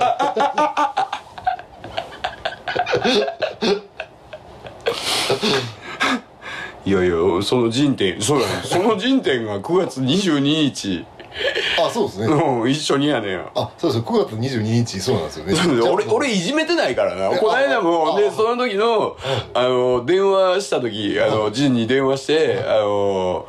[6.86, 8.54] いやいやその人天そうやね。
[8.64, 11.06] その人天が9月22日
[11.82, 12.26] あそうですね。
[12.28, 15.82] うん一緒にやねんあそうです9月22日そうなんですよね。
[15.90, 17.30] 俺俺いじめてないからな。
[17.38, 19.16] この間もあでその時の
[19.54, 23.46] あの電話した時あのジンに電話して「あの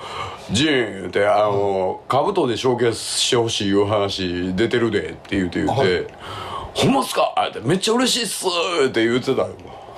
[0.52, 5.88] ジン」って「あの兜で証券してほしいいう話出てるで」って言うて言うはい。
[5.88, 6.06] て
[6.74, 8.46] 「ほんまっすか?」って「めっちゃ嬉しいっす」
[8.86, 9.48] って言ってたよ。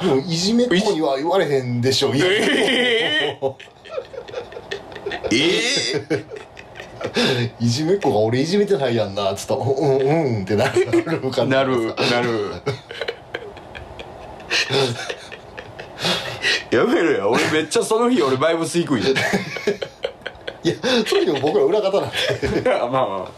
[0.01, 2.27] でもいじめっ子には言われへんでしょいや。
[2.27, 3.39] え
[5.31, 6.25] え
[7.61, 10.87] いじめっ子が俺いじめてないやんなっつったら「うんうんうん」ってなる
[11.31, 11.65] 感じな。
[11.65, 12.53] るなる。
[16.71, 19.05] やめろよ俺めっちゃその日俺バイブス低いい
[20.69, 20.75] や
[21.07, 22.17] それでも僕ら裏方なんで。
[22.71, 23.31] まあま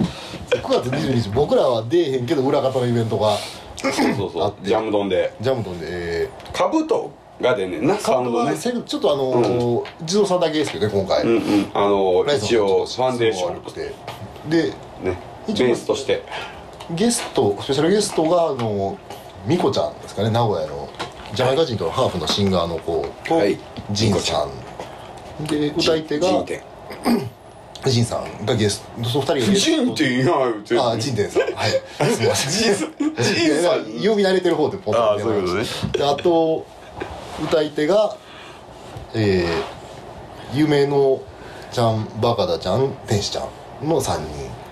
[0.51, 3.39] 9月22日僕らは出えへんけど裏方のイベントがあ
[3.83, 4.55] そうそうそう。
[4.63, 5.33] ジャムドンで。
[5.41, 8.57] ジャムドンで、えカブトが出んねんなー、サウンドね。
[8.57, 11.71] ちょっとあのー地蔵さんだけですけどね今回、うんうん。
[11.75, 13.51] あの一応ファンデーショ
[14.47, 14.51] ン。
[14.51, 14.71] で
[15.03, 16.23] ねベースとして。
[16.91, 18.99] ゲストスペシャルゲストがあの
[19.47, 20.89] ミコちゃんですかね名古屋の。
[21.35, 23.07] ジャマイカ人とのハーフのシンガーの子。
[23.27, 23.59] と、はい。
[23.91, 24.47] ジンさ
[25.41, 25.47] ん。
[25.47, 26.29] で歌い手が
[27.91, 31.43] ジンさんがゲストその二人がジンテンや言うてあジンテンさん。
[31.43, 31.71] はい。
[32.11, 32.53] すみません。
[32.55, 33.85] ジンさん。
[33.85, 35.65] 呼び慣れてる方でポンあとそういうことね。
[35.93, 36.67] であと
[37.43, 38.17] 歌い手が
[39.15, 41.21] えー、夢の
[41.73, 43.43] ちゃんバカダちゃん天使ちゃ
[43.85, 44.21] んの3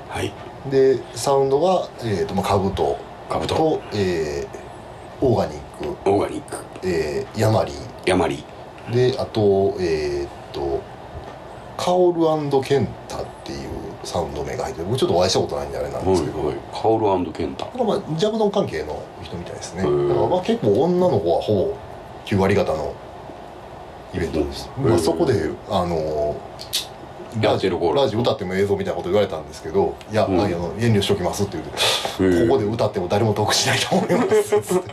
[0.09, 0.33] はい。
[0.63, 2.97] 人でサウンドが、えーとまあ、カブト。
[3.29, 3.55] カブト。
[3.55, 5.61] と、えー、オーガニッ
[6.05, 6.57] ク、オーガニック。
[6.87, 7.73] えー、ヤマリ。
[8.07, 8.45] ヤマリ。
[8.93, 10.81] であとえー、っと
[11.77, 12.21] カオル
[12.63, 13.69] ケンタっていう
[14.05, 14.87] サウンド名が入ってる。
[14.89, 17.65] 僕ちょっとお会いしたことないんであれなんですけど、はいカオルケンタ。
[17.83, 19.83] まあジャブドン関係の人みたいですね。
[19.83, 21.92] だからまあ結構女の子はほぼ
[22.33, 22.95] 9割方の
[24.15, 26.93] イベントです、まあ、そこであのー
[27.41, 30.39] やってる頃ラジ歌っても映像みたいなこと言われたんですけど「いや、うん。
[30.39, 31.71] あの遠慮しときます」って言って
[32.41, 32.47] へー。
[32.47, 34.93] ここで歌っても誰も得しないと思います」つって。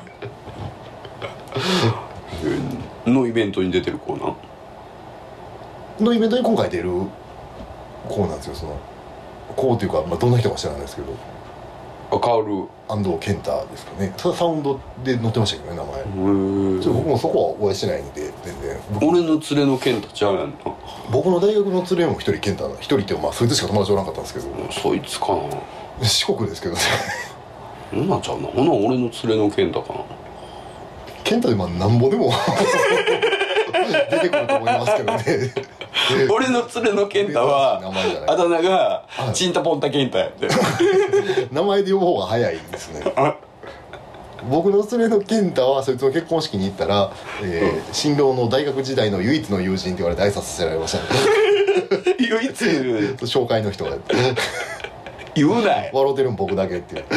[3.05, 3.11] えー。
[3.11, 4.35] のイベントに出てる子なん
[5.99, 6.89] のイベントに今回出る
[8.07, 8.77] 子なんですよその。
[9.57, 11.13] 子っていうか、まあ、どんな人か知らないですけど
[12.11, 14.13] あカオル安藤健太ですかね。
[14.17, 18.79] サウンドで載ってましたけどね名前、ちょっと僕もそこはお会いしてないんで全然。
[18.93, 20.55] 僕俺の連れのケンタちゃうやんな。
[21.11, 24.47] 僕の大学の連れも一人健太な一人ってまあそいつしか友達おらんかったんですけど。
[24.71, 25.43] そいつかな。
[26.03, 26.81] 四国ですけどね。
[27.91, 28.47] そんなんちゃうな。
[28.47, 29.99] ほな俺の連れのケンタかな。
[31.23, 32.31] 健太でまあなんぼでも
[33.71, 35.53] 出てくると思いますけどね。
[36.31, 37.81] 俺の連れのケンタは
[38.27, 39.33] あだ名がはい。
[39.33, 40.47] チンタポンタケンタやって。
[41.51, 43.03] 名前で呼ぶ方が早いですね。
[44.49, 47.11] 僕の連れの健太はそいつの結婚式に行ったら、
[47.43, 50.97] えー新郎の大学時代の唯一の友人って言われて挨拶させられました。
[50.99, 51.03] ね
[52.29, 52.51] 唯一？
[53.25, 53.91] 紹介の人が。
[55.35, 55.89] 言うなよ。
[55.93, 57.03] 笑うてるん僕だけっていう。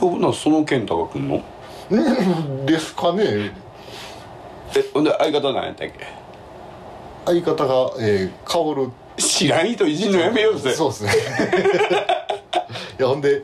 [0.00, 1.42] ほなそのケンタが来んの？
[2.66, 3.52] ですかね。
[4.76, 6.06] えほんで相方なんやったっけ？
[7.24, 8.90] 相方が、えー、薫。
[9.16, 10.72] 知らん人いじんのやめようぜ。
[10.72, 11.10] そうですね。
[12.98, 13.42] いやほんで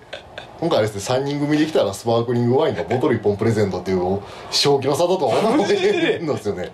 [0.61, 6.71] 今回ですね3人組で来たらスパークリングワインがボトル1本プレゼントっていう正気の差だとは思えんのですよね。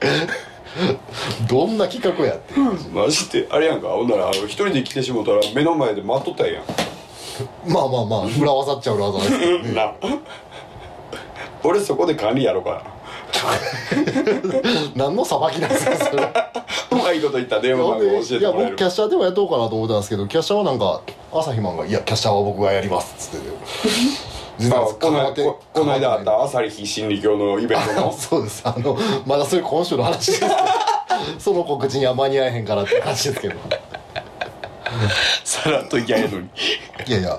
[1.49, 2.55] どんな企画やって。
[2.93, 3.49] マジで。
[3.51, 3.89] あれやんか。
[3.89, 6.65] ほんなら一人で来てしもたら目の前で待っとったんやん。
[7.67, 9.73] まあまあまあ裏技っちゃ裏技ですけどね。
[9.75, 9.95] な
[11.63, 12.83] 俺そこで管理やろうか
[14.95, 16.23] 何のさばきなんですかそれ。
[16.23, 16.29] な
[16.91, 18.67] うまいこと言ったら電話番号教えてもらえる。
[18.71, 21.01] 僕キャッシャーでもやっとうかなと思ったんですけどキャッシャーはなんか
[21.33, 23.49] 朝日マンが「いやキャッシャーは僕がやります」っつって
[24.71, 25.43] この関わって。
[25.45, 28.13] ここの間あった朝日心理教のイベントの？
[28.17, 28.63] そうです。
[28.65, 28.97] あの
[29.27, 30.41] まだそれ今週の話です。
[30.41, 30.55] け ど
[31.39, 33.55] その告知には間に合えへんからって感じですけど。
[35.45, 36.49] さらっといきゃええのに。
[37.07, 37.39] いやいや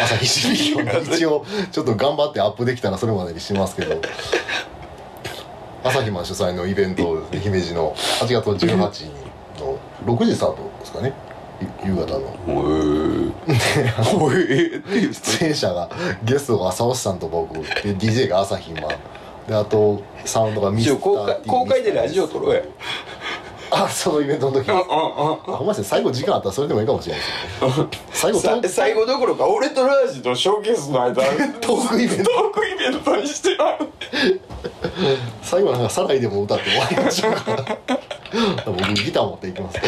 [0.00, 4.00] 朝日新聞も一応ちょっと頑張ってアップできたらそれまでにしますけど。
[5.84, 9.04] 朝日マン主催のイベントですね姫路の8月18日
[9.60, 11.12] の6時スタートですかね。
[11.84, 13.32] ゆ夕方の。
[15.12, 15.90] 出演者が
[16.24, 17.62] ゲストが朝押さんと僕で
[17.96, 18.82] DJ が朝日マン。
[19.46, 22.62] であとサウンドがミスター公開公開でラジオ撮ろうや
[23.74, 24.70] あそのイベントの時。
[24.70, 25.88] あああほんまですね。
[25.88, 27.90] 最後時間あったらそれでもいいかもしれないですよね。
[28.12, 31.22] 最後最後どころか俺とラージとショーケースの間
[31.60, 32.24] トークイベント。
[32.24, 33.90] トークイベントにしてある。
[35.42, 37.78] 最後なんか「サライ」でも歌って終わりましょうか。
[38.66, 39.78] 僕ギター持っていきます。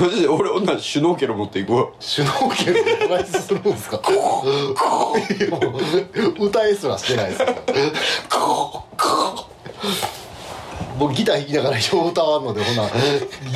[0.00, 1.88] マジで俺女シュノーケル持っていくわ。
[2.00, 4.00] シュノーケルでトライスするんですか？
[4.08, 5.78] いやも
[6.40, 7.44] う歌えすらしてないです。
[7.44, 7.54] から
[10.98, 12.88] 僕ギター弾きながらよう歌わんのでほな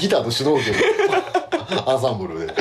[0.01, 0.77] ギターとシュノーケル
[1.91, 2.55] アンサンブルで。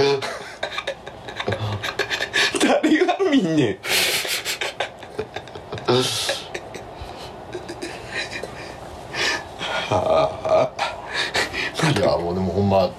[2.61, 3.77] 誰が見んねん。
[11.83, 12.89] いやもうでもほんま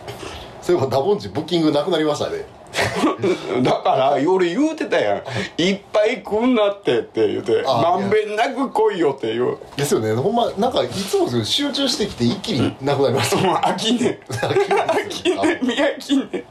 [0.62, 2.44] そういえばダボンチブッキングなくなりましたね
[3.62, 5.62] だから俺言うてたやん。
[5.62, 9.59] いっぱい来んなってって言うてあまんべんなく来いよって言う。
[9.77, 10.14] ですよね。
[10.14, 14.11] ほんまなんかいつも集中してきて一気になくなりましたもう飽きんね。
[14.11, 16.44] ん飽きんねん見飽きんね。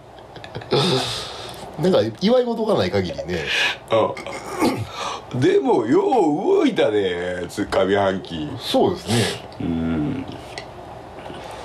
[1.79, 3.45] んなんか祝い事がない限りね。
[3.91, 8.47] うんでもよう動いたで上半期。
[8.59, 9.13] そうですね。
[9.61, 10.25] うん。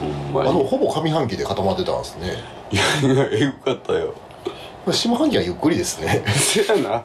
[0.00, 2.59] ほんまあのにほぼ上半期で固まってたんですね。
[2.70, 4.14] いやいやえぐかったよ
[4.90, 6.24] 下半期はゆっくりですね。
[6.26, 7.04] せやな。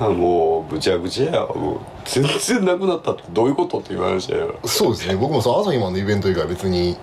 [0.00, 1.40] あもうぐちゃぐちゃや。
[1.46, 4.54] もう全然なくなったってどういうことっていう話だよ。
[4.64, 5.16] そうですね。
[5.16, 6.96] 僕もさ朝日マンのイベント以外別に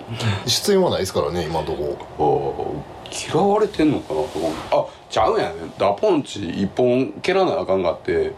[0.45, 2.75] 出演はないですからね今のとこ。
[3.11, 4.51] 嫌われてんのかなと思う。
[4.71, 5.73] あちゃうやんね。
[5.77, 8.33] ダポンチ一本蹴らなあかんがって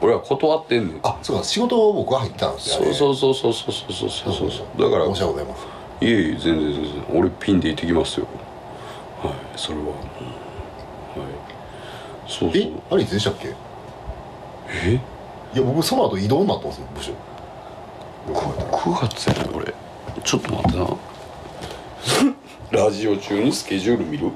[0.00, 1.00] 俺は断ってんねん。
[1.02, 1.44] あそうか。
[1.44, 4.10] 仕事僕は入ったんですよ、そうね、そうそうそうそうそう。
[4.10, 4.82] そうそうそう。
[4.82, 6.08] だから申し訳ございません。
[6.08, 6.92] いえいえ全然全然。
[7.14, 8.26] 俺ピンで行ってきますよ
[9.28, 9.82] はいそれは。
[9.82, 9.88] うん。
[9.88, 9.98] はい。
[12.28, 12.62] そうそう。
[12.62, 13.48] えあれいつでしたっけ？
[13.48, 13.52] い
[14.86, 15.00] え
[15.54, 17.12] や僕その後移動になったんですよ部署。
[18.26, 19.74] 9月やね俺
[20.24, 20.86] ちょっと待ってな。
[22.84, 24.30] ラジオ中にスケジュール見る？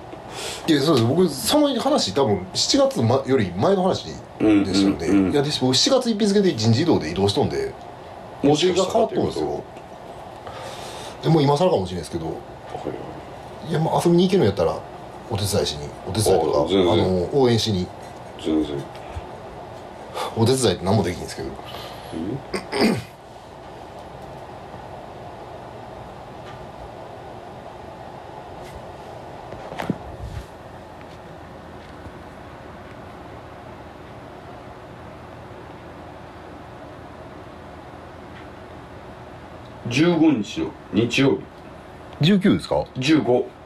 [0.68, 1.06] いやそうです。
[1.08, 7.72] 僕その話多分7月、ま、より前の話でしたよね、うんうんうんいやで僕7月1日付で人事異動で移動しとんで。
[8.42, 9.62] も予定が変わっとんですよ。
[11.24, 12.26] でもう今更かもしれないですけど。
[12.26, 13.17] はいはい
[13.68, 14.80] いやまあ遊びに行けるんやったら
[15.30, 16.92] お手伝いしにお手伝いとかあ全然。
[16.92, 17.86] あの応援しに。
[18.42, 18.82] 全然。
[20.36, 21.48] お手伝いって何もできんですけど。
[39.90, 41.38] 15日の日曜
[42.20, 42.32] 日。
[42.32, 43.57] 19ですか？15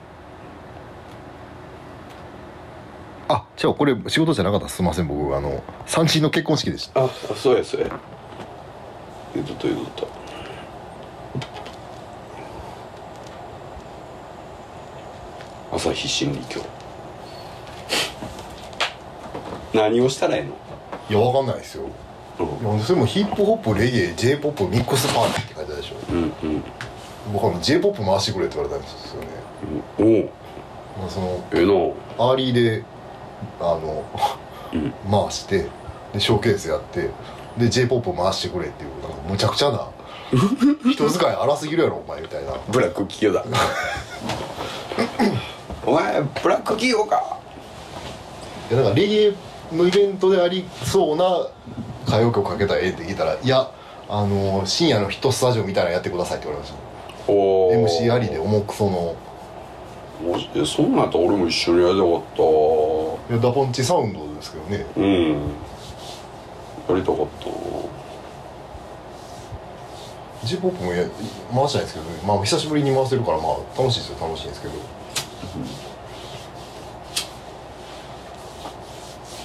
[3.32, 4.68] あ違うこれ仕事じゃなかった。
[4.68, 7.04] すいません僕あの三人の結婚式でした。
[7.04, 7.88] あそうやそうや。
[9.34, 10.06] 言うとった言うとっ
[15.70, 15.76] た。
[15.76, 16.60] 朝日心理教
[19.72, 20.50] 何をしたらええの？
[21.08, 21.84] いやわかんないですよ。
[22.38, 25.94] いやそれもヒップホップレゲエ j p o p ミックスパーティーって書いてあるでしょ。
[26.10, 26.26] うんう
[26.58, 26.64] ん。
[27.32, 29.28] 僕は j p o p 回してくれって言われたんですよね。
[29.98, 30.30] おおえ
[30.98, 31.72] まあそのえな。
[32.22, 32.84] アーリーで
[33.60, 34.04] あの
[34.72, 35.66] うん回して
[36.12, 37.10] でショーケースやって
[37.58, 39.88] で j p o p 回してくれっていうなんかむちゃくちゃな
[40.90, 42.54] 人使い荒すぎるやろお前みたいな。
[42.70, 43.44] ブラック企業だ。
[45.84, 47.38] お前ブラック企業か。
[48.70, 49.34] いやなんかレゲエ
[49.72, 51.46] のイベントでありそうな
[52.06, 53.68] 歌謡曲かけたらええって聞いたらいや
[54.08, 56.78] あの深夜のヒットスタジオみたいなのやってくださいって言われました。
[57.30, 57.84] おー。
[57.84, 59.16] MC ありで重くその
[60.22, 62.42] マジでそんなんやったら俺も一緒にやりたかった。
[62.42, 64.86] いやダポンチサウンドですけどね。
[64.96, 65.32] うん。
[66.88, 67.50] やりたかった。
[70.46, 71.08] J p o p もや
[71.54, 74.18] 回したいんですけど、ね、まあ久しぶりに回せるからまあ楽しいですよ。
[74.20, 74.74] 楽しいんですけど、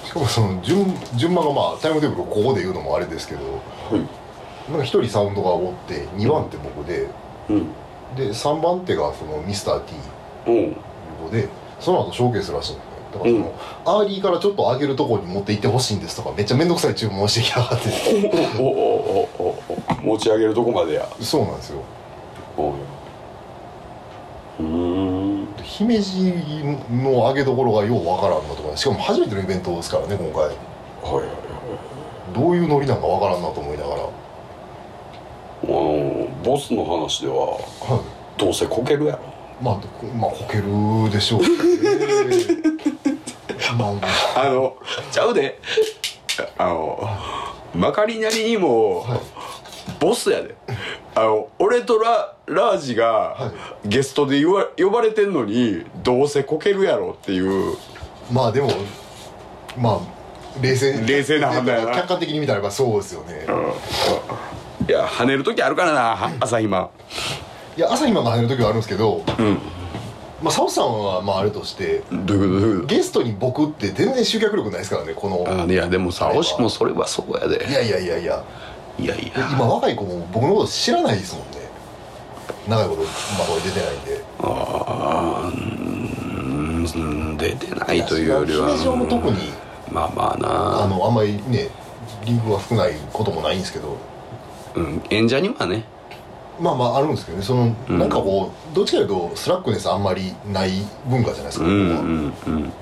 [0.04, 4.70] しかもその順順番がまあタイムテーブルをここで言うのもあれですけどはい。
[4.70, 7.08] なんか一人サウンドがおって2番手僕で、
[7.48, 7.68] うん。
[8.16, 9.94] で3番手がそのミスター T
[10.48, 11.30] うん。
[11.30, 11.48] で
[11.80, 17.88] その後ショーケースらしいんだよだからその、アーリーからちょっと上げるところに持って行ってほしいんですとかめっちゃ面倒くさい注文してきやがって。
[18.58, 19.58] おおおお
[20.02, 21.82] お持ち上げるとこまでやそうなんですよ
[22.56, 22.74] お
[24.60, 26.32] うん姫路
[26.90, 30.54] の上げどころがようわからんなとかしかも初めてのイベントですからね今回はい
[31.04, 34.10] はいはいどういうノリなんかわからんなと思いながらは
[35.62, 37.58] あのボスの話では
[38.36, 39.80] いどうせこけるやろまあ
[40.16, 41.48] まあこけるでしょうね。
[43.76, 43.86] ま
[44.34, 44.48] ああ。
[44.48, 44.76] の
[45.10, 45.58] ちゃうで。
[46.56, 47.08] あの
[47.74, 49.20] まかりなりにも、はい。
[50.00, 50.54] ボスやで。
[51.14, 53.52] あの俺とララージがは
[53.84, 57.76] ゲストで呼ばれてんのにどうせこけるやろっていう。
[58.30, 58.70] まあでも
[59.76, 59.98] まあ
[60.60, 61.94] 冷静冷静な判断やな。
[61.94, 63.46] 客観的に見たらばそうですよね、
[64.88, 66.90] いや跳ねる時あるからなは朝暇
[67.78, 69.58] いや朝日マンが入る時はあるんですけど、うん。
[70.42, 72.60] まあサオさんはまああれとしてどういうこと？
[72.60, 75.66] どういうこゲストに僕って全然集客力ないですからねこの。
[75.68, 76.42] いやでもさあれは。
[76.42, 77.64] 惜しくもそれはそうやで。
[77.70, 78.44] いやいやいやいや。
[78.98, 79.48] いやいや。
[79.52, 81.58] 今若い子も僕のこと知らないですもんね。
[82.66, 84.24] 長いことまあこれ出てないんで。
[84.40, 89.52] ああうん出てないというよりは姫路はもう特に
[89.92, 90.82] まあまあな。
[90.82, 91.68] あのあんまりね
[92.24, 93.96] リンクが少ないこともないんですけど。
[94.74, 95.84] うん演者にはね
[96.60, 97.44] まあまああるんですけどね。
[97.44, 97.98] その、うん。
[97.98, 100.72] なんかこうどっちかというとスラックネスあんまりない
[101.06, 102.72] 文化じゃないですか、うんうんうん。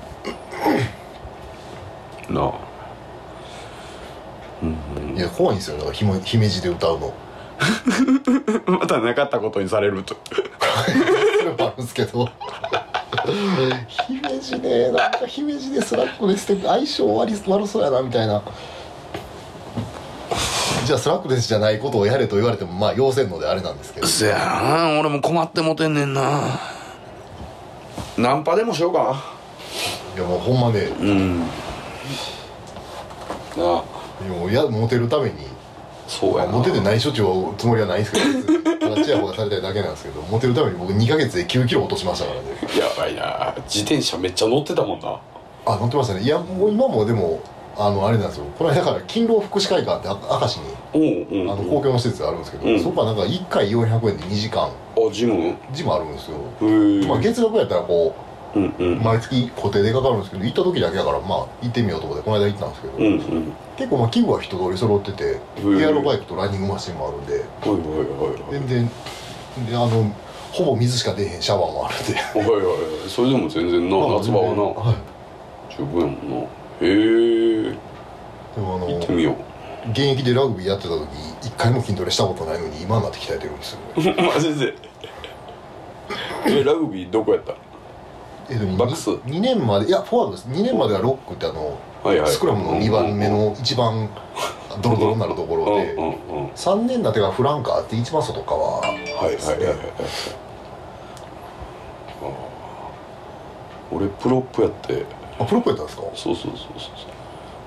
[2.35, 2.41] な。
[2.41, 2.67] あ
[5.15, 7.13] いや怖いんですよだから姫路で歌うの。
[8.67, 10.15] またなかったことにされると。
[11.39, 12.29] それもあるんですけど。
[14.07, 18.41] 姫路ねなんか姫路でスラックネスって相性悪そうやなみたいな
[20.87, 24.07] じゃあスラックネスじゃないことをやれと言われてもまあようせんのであれなんですけど。
[24.07, 26.61] そやな俺も困ってもてんねんな。
[28.17, 29.21] ナンパでもしようか
[30.15, 30.85] いやもうほんまね。
[30.85, 31.39] なうん。
[31.39, 31.45] な
[33.57, 33.59] あ。
[33.59, 35.45] もうやモテるために。
[36.07, 36.53] そうやな。
[36.53, 38.79] モテてない処置をつもりはないんですけど別に。
[38.79, 42.47] ただチヤホヤされたいだけなんですけどモテるために僕2ヶ月で9キロ落としましたからね。
[42.79, 43.53] やばいな。
[43.65, 45.19] 自転車めっちゃ乗ってたもんな。
[45.65, 46.21] あ乗ってましたね。
[46.21, 47.41] いやもう今もでも
[47.79, 48.45] あのあれなんですよ。
[48.57, 52.79] この間から勤労福祉会館ってあ明石にあの公共の施設があるんですけど、うん。
[52.79, 54.63] そこはなんか1回400円で2時間。
[54.67, 54.71] あ
[55.11, 55.55] ジム？
[55.71, 56.37] ジムあるんですよ、
[57.07, 58.15] まあ、月額やったらこ
[58.55, 59.03] うんううん。
[59.03, 63.53] 毎月固定でかかるんですけど行った時だけだからまあ行ってみようと思ってこの間行ったんですけど、うんうん。
[63.77, 67.45] 結構まあ器具は一通り揃っててんエアロバイクとランニングマシンもあるんで
[68.51, 68.89] 全然
[69.69, 70.11] であの
[70.51, 72.15] ほぼ水しか出えへんシャワーもあるんで。
[72.15, 73.09] はいはいはい。
[73.09, 74.63] それでも全然な 夏場はな。
[74.63, 74.95] はい。
[75.77, 76.47] 十分やもんな
[76.81, 77.71] へえ
[78.55, 79.35] でもあの行ってみよ
[79.91, 81.07] 現役でラグビーやってた時
[81.43, 83.79] 一回も筋トレしたことないのに今になって鍛えてるんですよ。
[84.03, 84.73] ね うマジで。
[86.47, 87.53] えラグビーどこやった？
[88.49, 90.47] えっとバックス？2年までいやフォワードです。
[90.49, 92.31] 2年まではロックってあの、はいはい。
[92.31, 94.09] スクラムの2番目の一番
[94.81, 99.77] ドロドロになるところで、うんうんうん3年になってからフランカーって一番外側はいはいはいはいはい。
[102.23, 103.95] あー。
[103.95, 105.05] 俺プロップやって
[105.39, 106.03] あプロップやったんですか？
[106.15, 106.91] そうそうそうそう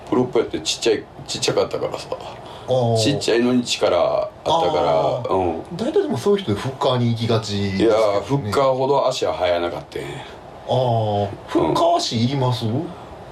[0.08, 2.08] プロップやってちっちゃいちっちゃかったからさ。
[2.12, 4.80] あちっちゃいのに力あったあか
[5.28, 5.58] らうん。
[5.58, 12.66] ゃ大体でもそういう人でフッカーに行きがちですいやフッカーほど足は速なかったんああフッカー足いります、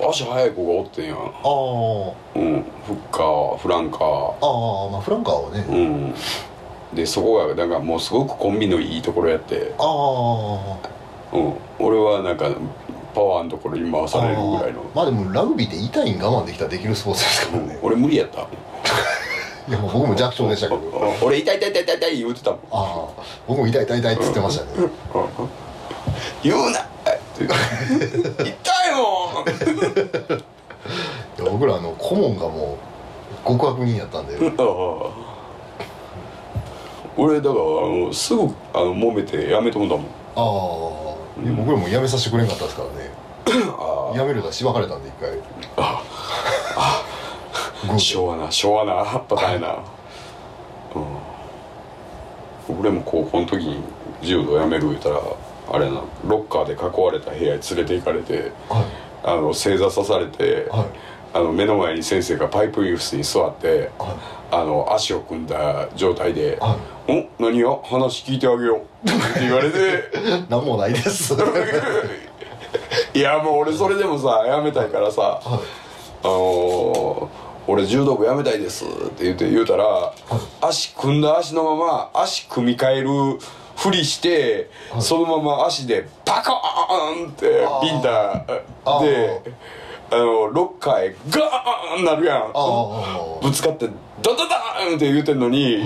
[0.01, 1.14] 足速い子がおってんや。
[1.14, 1.28] んああ
[2.34, 2.64] うん。
[2.84, 4.01] フッカーフランカー。
[4.01, 6.97] ああまあフランカーはね、うん。
[6.97, 10.78] でそこがなんかもうすごくコンビのいいところやって、ああ
[11.32, 12.51] うん、俺はなんか
[13.18, 14.84] パワーのところに回されるぐらいの。
[14.94, 18.42] まあでもラグビーって痛いん我慢できたらできるスポーツですからね、 俺無理やった。
[18.42, 20.80] いや僕も弱小でしたけど。
[21.20, 22.60] 俺痛い痛い痛い痛い痛い言うてたもん。
[22.60, 23.08] ああ
[23.48, 24.70] 僕も痛い痛い痛いって言ってましたね。
[26.44, 26.86] 言うな。
[27.38, 27.48] 痛い
[28.94, 29.48] もん。
[31.42, 32.76] いや僕らあの顧問がも
[33.44, 34.36] う極悪人やったんで。
[37.16, 37.56] 俺だからあ
[37.88, 38.42] のすぐ
[38.72, 40.06] あの揉めてやめてもんだもん。
[40.06, 43.11] ああ、いや僕らも辞めさせてくれんかったですからね。
[43.78, 45.30] あ辞めるとしばかれたんで一回。
[45.76, 46.03] あ
[47.86, 49.78] グー昭和な昭和なパターンやな、
[52.68, 53.82] うん、俺も高校の時に
[54.20, 55.20] 柔道やめる言うたら
[55.70, 58.84] あれやなロッカーで囲われた部屋に連れて行かれてはい。
[59.24, 60.86] あの正座さされて、はい。
[61.34, 64.16] あの目の前に先生がパイプ椅子に座っては
[64.51, 66.76] あの足を組んだ状態では
[67.09, 67.68] 「お何や？
[67.84, 68.78] 話聞いてあげよう」
[69.09, 69.78] って言われて。
[69.78, 69.80] い
[70.49, 71.34] 何もないです。
[71.34, 71.44] は
[73.14, 75.59] いやもう俺それでもさやめたいからさ「あ
[76.28, 80.12] のー俺柔道部やめたいです」って言って言うたら
[80.62, 83.09] 足組んだ足のまま足組み替える
[83.76, 85.03] ふりして、はい。
[85.03, 87.46] そのまま足でバカーンって
[87.82, 88.42] ビンタ
[89.03, 89.40] で
[90.11, 92.38] あのロッカーへガーンなるやん。
[92.38, 93.38] ああ。
[93.42, 93.88] ぶつかって
[94.22, 95.84] ドドドーンって言うてんのに、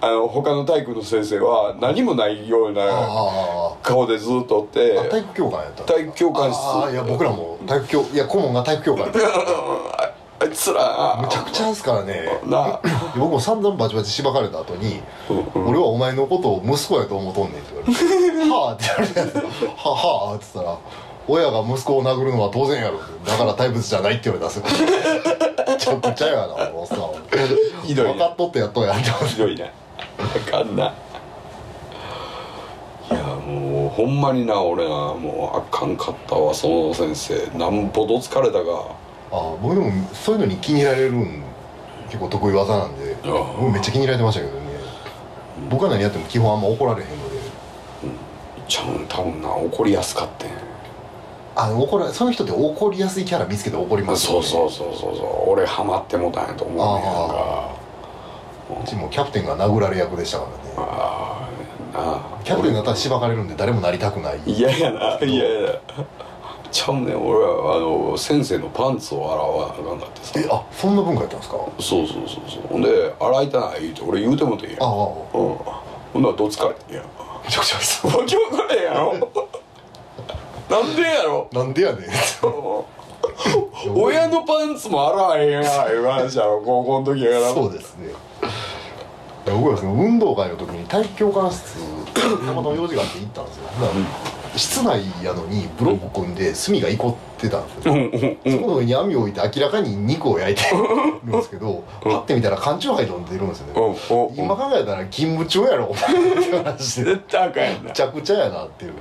[0.00, 6.58] あの他の体育の先生は何もないようなあ顔でずっとおってあ体育教官やった体育教官室。
[6.58, 9.18] ああいや僕らも体育教いや顧問が体育教官やった。
[9.20, 12.40] あ あいつらむちゃくちゃですからね。
[12.46, 12.80] な
[13.14, 15.02] 僕も散々バチバチしばかれた後に
[15.54, 20.78] 「俺はお前のことを息子やと思うとんねん」 って言われて「はあ」って言われたんですよ「ははあ」って言ったら
[21.28, 24.60] 「親が息子を殴るのは当然やろ」だから大仏じゃないって言われたす
[25.78, 26.98] ちゃくちゃやなおっさん
[27.86, 28.12] ひどいね。
[28.12, 30.92] 分かっとってやっとんやって思ってひどいなあかんない。
[33.14, 37.58] やもうほんまにな俺なもうあかんかったわその先生。
[37.58, 38.62] なんぼどつかれたか。
[39.32, 41.42] あ僕でもそういうのに気に入られるん
[42.08, 44.60] 結構得意技なんであ僕めっちゃ気に入られてましたけどね。
[45.70, 47.40] 僕は何やっても基本あんま怒られへんので。
[48.68, 50.50] ちゃうん多分な怒りやすかってん
[51.56, 55.50] あの怒らその人って怒りやすいキャラ見つけて怒りますそうそうそうそうそう。
[55.50, 57.70] 俺ハマってもたんやと思うねんか。
[58.84, 60.56] うちもキャプテンが殴られ役でしたからね。
[60.76, 61.48] あ
[61.94, 62.44] あ。
[62.44, 64.40] キャプテンだったらしばかれるんで誰もなりたくない。
[64.46, 65.80] 嫌やな嫌や
[66.70, 70.32] ちゃうねん俺はあの先生のパンツを洗わなあかんかってさ。
[70.40, 71.56] えあそんな文化やったんですか？
[71.80, 72.62] そうそうそうそう。
[72.68, 74.82] ほんで洗いたない言うて俺言うてもてんやん。
[74.82, 74.94] ああうん。
[75.34, 75.56] ほ
[76.14, 77.04] んならどつかれてんやん。
[77.44, 79.28] め ちゃくちゃですわけわからへんやろ
[80.70, 81.48] なんでやろ？
[81.52, 82.10] なんでやねん。
[83.94, 85.66] 親のパンツも洗わへんやんい
[85.96, 87.54] う話やろ高校の時やから。
[87.54, 88.12] そうですね。
[89.46, 91.76] 僕はその運動会の時に体育教官室
[92.14, 93.64] たまたま用事があって行ったんですよ。
[94.56, 97.94] 室内やのにブロック組んで炭がいこってたんですよ。
[97.94, 98.52] うんうんうん。
[98.52, 103.72] そこの上に網を置いて明らかに肉を焼いてるんですけどパッて見たら缶チューハイ飲んでるんですよね。
[103.76, 105.96] うんうん今考えたら勤務中やろって
[106.62, 107.14] 話で。
[107.14, 107.82] 絶対あかんやんな。
[107.82, 108.94] めちゃくちゃやなっていう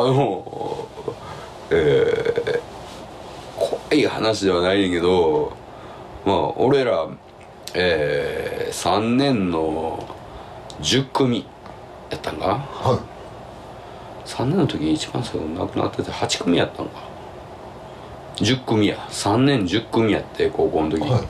[0.00, 0.88] あの
[1.70, 2.60] えー、
[3.56, 5.52] 怖い話ではないねんけど
[6.24, 7.08] まあ俺ら
[7.74, 10.08] えー、3年の
[10.80, 11.44] 10組
[12.10, 12.54] やったんかな？
[12.54, 14.28] はい。
[14.28, 17.02] 3年の時に一番最後亡くなってて8組やったのか。
[18.36, 18.96] 10組や。
[19.10, 21.20] 3年10組やって高校の時、はい。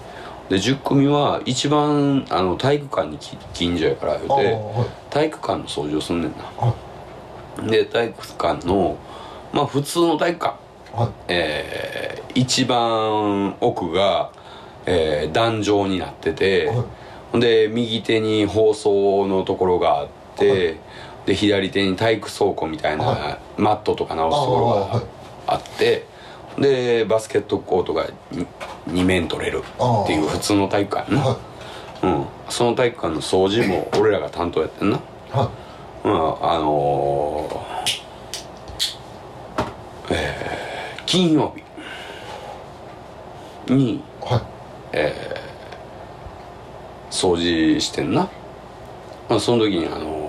[0.48, 5.10] で10組は一番あの体育館にき近所やから言うてはい。
[5.10, 6.44] 体育館の掃除をすんねんな。
[6.56, 6.87] はい
[7.66, 8.96] で体育館の
[9.52, 10.56] まあ普通の体育館。
[10.92, 14.30] はいえー一番奥が、
[14.86, 16.84] えー壇上になってて、は
[17.34, 17.40] い。
[17.40, 20.76] で右手に放送のところがあって、はい。
[21.26, 25.02] で左手に体育倉庫みたいな、はマットとか直すところが
[25.46, 26.06] あって、
[26.58, 28.08] でバスケットコートが
[28.88, 31.38] 2, 面取れるっていう普通の体育館な、は
[32.02, 35.00] うん、その体育館の掃除も俺らが担当やってんな、い
[35.32, 35.50] はう
[36.04, 41.54] ん、あのー、えー金曜
[43.66, 43.72] 日。
[43.72, 44.02] にい。
[44.24, 44.42] はい
[47.10, 48.28] 掃除してんな、
[49.28, 50.28] まあ、その時にあのー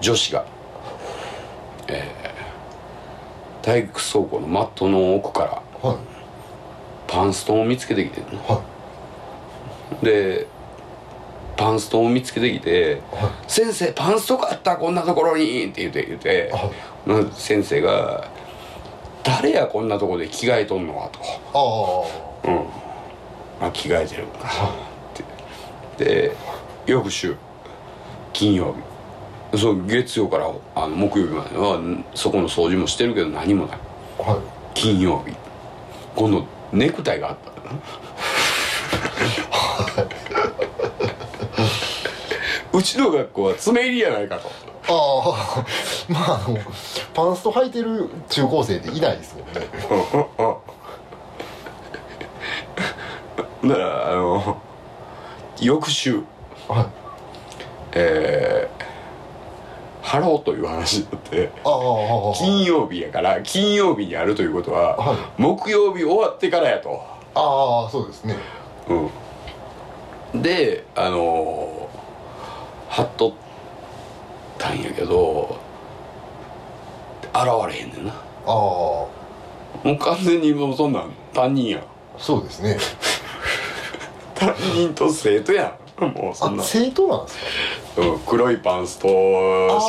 [0.00, 0.44] 女子が、
[1.88, 5.44] えー体育倉庫のマットの奥か
[5.82, 5.98] らはい。
[7.08, 8.62] パンストンを見つけてきてんなは
[10.02, 10.46] で
[11.56, 14.76] パンストンを見つけてきていはい「先生パンストがあった？
[14.76, 16.52] こんなところに」って言って言って。
[17.34, 18.24] 先生が
[19.24, 20.96] 「誰やこんなとこで着替えとんの？
[20.98, 21.20] は」と。
[22.44, 22.48] あ
[23.62, 23.66] 「うん。
[23.66, 24.50] あ着替えてるから」
[25.96, 26.04] って。
[26.04, 26.36] で
[26.86, 27.36] 翌週
[28.32, 28.74] 金曜
[29.52, 29.58] 日。
[29.58, 31.78] そう月曜からあの木曜日までは
[32.14, 33.78] そこの掃除もしてるけど何もない。
[34.18, 34.40] あはい。
[34.74, 35.32] 金曜日。
[36.14, 37.76] 今度ネクタイがあったな
[42.76, 44.50] うちの学校は爪入りやないかと。
[44.88, 45.64] ああ
[46.12, 46.58] まああの
[47.14, 49.66] パンスト履いてる中高生っていないですもんね。
[53.64, 54.58] だからあの
[55.58, 56.22] 翌週。
[56.68, 56.86] はい。
[57.92, 58.84] えー、
[60.02, 61.50] ハローという話になって。
[62.36, 65.16] 金曜日やから金曜日にあるということは、はい。
[65.38, 67.02] 木曜日終わってからやと。
[67.34, 68.36] ああそうですね。
[68.88, 70.42] うん。
[70.42, 71.65] であのー、
[72.96, 73.32] 張っとっ
[74.56, 75.58] たんやけど
[77.34, 78.12] 現れへんねんな。
[78.12, 78.16] あ
[78.46, 78.48] あ。
[78.48, 79.08] も
[79.84, 81.78] う完全にもうそんなん担任や。
[81.78, 81.82] ん
[82.16, 82.78] そうですね。
[84.34, 85.76] 担任と生徒や。
[86.00, 87.38] んもうそんな、あ生徒なんです
[87.96, 88.02] か？
[88.02, 89.12] うん、黒いパンストし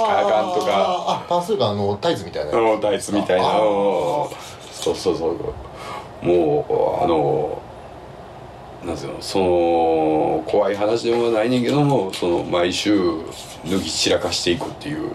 [0.04, 0.72] かあかんとか。
[0.74, 2.52] ああパンスというかあのタイツみたいな。
[2.58, 3.48] うんタイツみたいな。
[3.48, 4.30] そ
[4.92, 5.36] うそうそう。
[6.26, 7.60] もうあの
[8.86, 12.98] なんつうのその怖い話でもないねんけどもその毎週
[13.66, 15.12] 脱ぎ散らかしていくっていう。
[15.12, 15.14] あ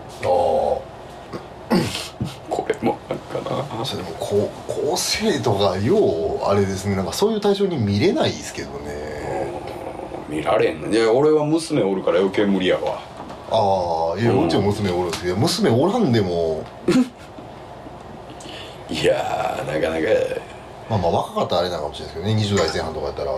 [2.50, 3.80] これもなんかな。
[3.80, 4.50] あそれでも高
[4.90, 6.96] 校生とかようあれですね。
[6.96, 9.52] なんかそういう対象に見れないですけどね。
[10.28, 13.00] 見られんのいや俺は娘おるから余計無理やわ。
[13.50, 14.46] ああいやうん。
[14.46, 16.64] うちも娘おるんですけど娘おらんでも。
[18.90, 20.08] いやーなかなか
[20.90, 22.66] まあまあ若かったらあれなのかもしれないですけどね。
[22.66, 23.32] 20代前半とかやったら。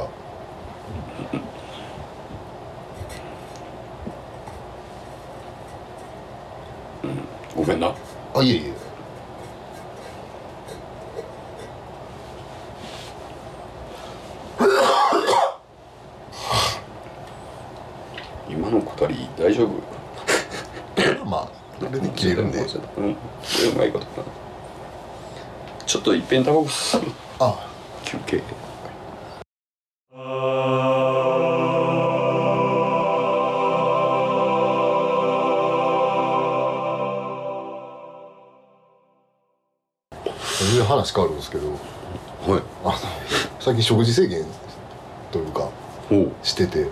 [7.54, 7.94] ごめんな。
[8.34, 8.74] あいえいえ。
[18.48, 19.70] 今のくだり大丈夫？
[21.24, 22.58] まあこれで切れるんで。
[22.58, 22.62] う
[23.00, 23.12] ん。
[23.12, 23.16] う
[23.76, 24.26] まいことな。
[25.86, 27.68] ちょっといっぺんタバコ吸うあ。
[28.04, 28.42] 休憩。
[40.60, 41.70] 全然話変わるんですけど。
[41.70, 42.62] はい。
[42.84, 42.94] あの
[43.58, 44.44] 最近食事制限
[45.32, 45.68] というか
[46.42, 46.86] してて。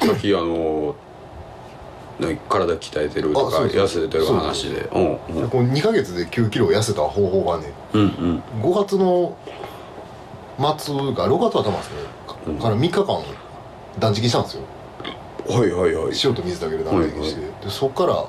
[0.00, 0.96] さっきあの
[2.18, 4.88] 何体鍛えてるとか痩せてる話で。
[4.92, 5.50] うんうん。
[5.50, 8.42] この2ヶ月で9キロ痩せた方法がねうんうん。
[8.62, 9.36] 5月の
[10.58, 11.96] 末が6月頭ですね
[12.48, 12.58] うん。
[12.58, 13.22] から3日間
[13.98, 14.62] 断食したんですよ。
[15.48, 16.12] はいはいはい。
[16.22, 18.28] 塩と水だけで断食して、でそこから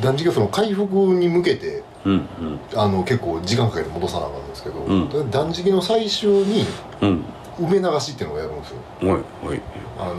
[0.00, 2.28] 断食はその回復に向けてうん
[2.74, 5.08] あの結構時間かけて戻さなあかんんですけど、うん。
[5.08, 6.64] で断食の最終に
[7.02, 7.24] うん。
[7.58, 8.76] 梅流しっていうのをやるんですよ。
[9.02, 9.60] うんはいはい。
[9.98, 10.14] あの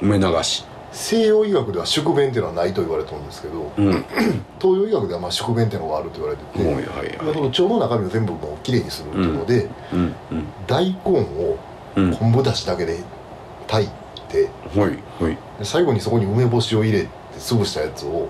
[0.00, 3.88] 梅流し西洋医学では宿便っていうのはないと言われてるんですけどうん。
[3.90, 4.04] はい
[4.60, 10.00] 東洋医学ではまあ宿便っていうのがあると言われてて、はいまあその腸の中身を全部もうきれいにするっていうので、うん。
[10.00, 10.14] うん。
[10.66, 11.58] 大根を
[11.96, 12.98] うん昆布だしだけで
[13.68, 13.92] 炊い
[14.28, 15.38] てはいはい。
[15.58, 17.08] で最後にそこに梅干しを入れて
[17.38, 18.28] 潰したやつを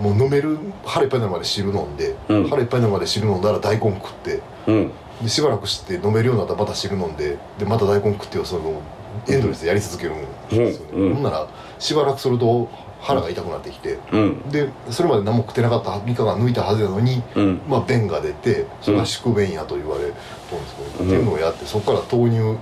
[0.00, 2.48] もう飲める腹いっぱいになるまで汁飲んで、うん。
[2.48, 4.90] 腹いっぱいになるまで汁飲んだら大根食ってうん。
[5.22, 8.82] でしばらくして飲めるようになったらまた汁飲んででまた大根食ってをその
[9.28, 10.20] エンドレスでやり続けるん
[10.50, 11.46] ですよね、うんなら
[11.84, 12.70] しばらくすると
[13.02, 14.50] 腹が痛くなってきてうん。
[14.50, 17.60] でそれまで何も食ってなかった3日間抜いたはずなのに、うん。
[17.68, 20.20] まあ、便が出てそれが宿便やと言われるんで
[20.66, 21.06] すけど、うん。
[21.08, 22.58] っていうのをやってそこから豆乳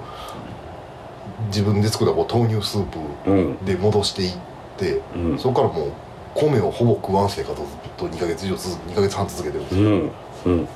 [1.47, 2.85] 自分で作ったこう豆乳スー
[3.25, 3.64] プうん。
[3.64, 4.33] で戻していっ
[4.77, 5.39] て、うん。
[5.39, 5.93] そこからもう
[6.35, 7.66] 米をほぼ食わん生活をずっ
[7.97, 10.12] と2ヶ月以上続2ヶ月半続けてるんですよ、うん。
[10.47, 10.59] うん。
[10.59, 10.68] もう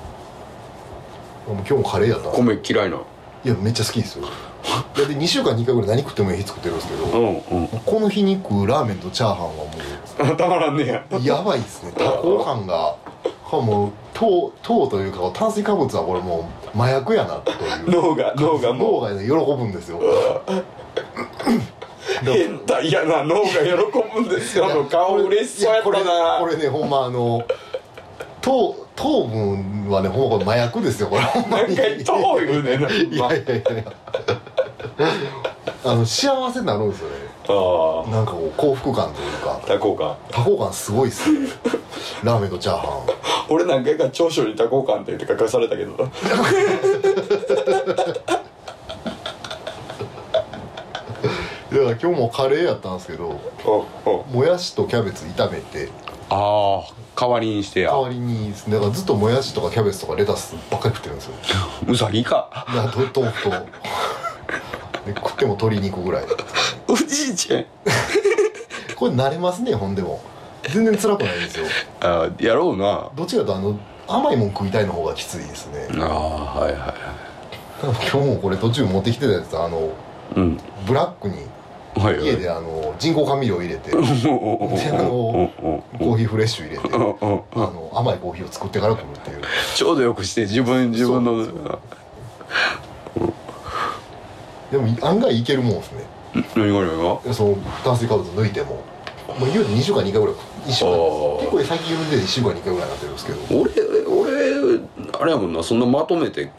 [1.48, 2.28] 今日もカレーやった。
[2.30, 2.98] 米嫌いな。
[3.44, 4.26] いやめっちゃ好きですよ
[4.96, 7.68] いやで2週間に1回ぐらい何食ってもいい日作ってるんですけど、うんうん。
[7.68, 11.92] この日に食うラーメンとチャーハンはもたまらんねやうやばいですね。
[11.96, 12.96] 多幸感が
[13.52, 17.90] もう糖糖というか炭水化物はこれもう麻薬やなという。
[17.90, 19.98] 脳が脳が脳もがね喜ぶんですよ。
[19.98, 20.02] う
[22.24, 23.24] 変態やな。
[23.24, 23.52] 脳が喜
[24.14, 24.68] ぶんですよ。
[24.68, 26.38] の顔嬉しそうやったな。
[26.40, 27.44] これこれねほんまあの
[28.40, 31.22] 糖糖分はねほんまこれ麻薬ですよこれ。
[31.22, 31.76] ほんまに。
[31.76, 32.70] 何回どう言うね
[33.10, 33.84] いやいやいや
[34.98, 39.60] あの幸せになるんですよねあなんかこう幸福感というか。
[39.62, 40.16] あ多幸感。
[40.30, 41.48] 多幸感すごいっすね。
[42.24, 42.90] ラーメンとチャーハン。
[43.48, 45.92] 俺何回か長所に多幸感って言って書かされたけど。
[45.92, 46.10] な
[51.76, 54.24] だから今日もカレーやったんですけどおお。
[54.32, 55.90] もやしとキャベツ炒めて。
[56.30, 57.90] ああ代わりにしてや。
[57.90, 61.34] 代わりにだからずっともやしとかキャベツとかレタスばっかり食ってるんですよ。
[61.86, 62.66] うさぎか。
[63.12, 63.50] と豆腐と。
[63.50, 63.56] で
[65.14, 66.24] 食っても鶏肉ぐらい。
[66.88, 67.64] おじいちゃん。
[68.96, 70.20] これ慣れますねほんでも。
[70.70, 71.66] 全然辛くないんですよ。
[72.00, 73.08] ああやろうな。
[73.14, 73.78] どっちかというとあの
[74.08, 75.88] 甘いもん食いたいの方がきついですね。
[76.00, 76.92] ああはいはいはい。
[77.82, 79.90] 今日もこれ途中持ってきてたやつあの
[80.34, 80.58] うん。
[80.86, 81.34] ブラックに
[82.22, 89.42] 家であの人工甘味料入れて であのコーヒーフレッシュ入れてあの甘いコーヒーを作ってから来るっていう。
[89.74, 91.46] ちょうどよくして自分自分の
[94.76, 96.04] でも案外いけるもんですね。
[96.54, 97.34] 何が何が？
[97.34, 98.84] その炭水化物抜いても。
[99.38, 100.90] もう言うて2週間に1回ぐらい1週間。
[101.40, 103.38] 結構最近緩んで1週間に1回ぐらいになってるんですけど。
[103.60, 103.70] 俺
[104.06, 104.80] 俺
[105.20, 106.50] あれやもんなそんなまとめて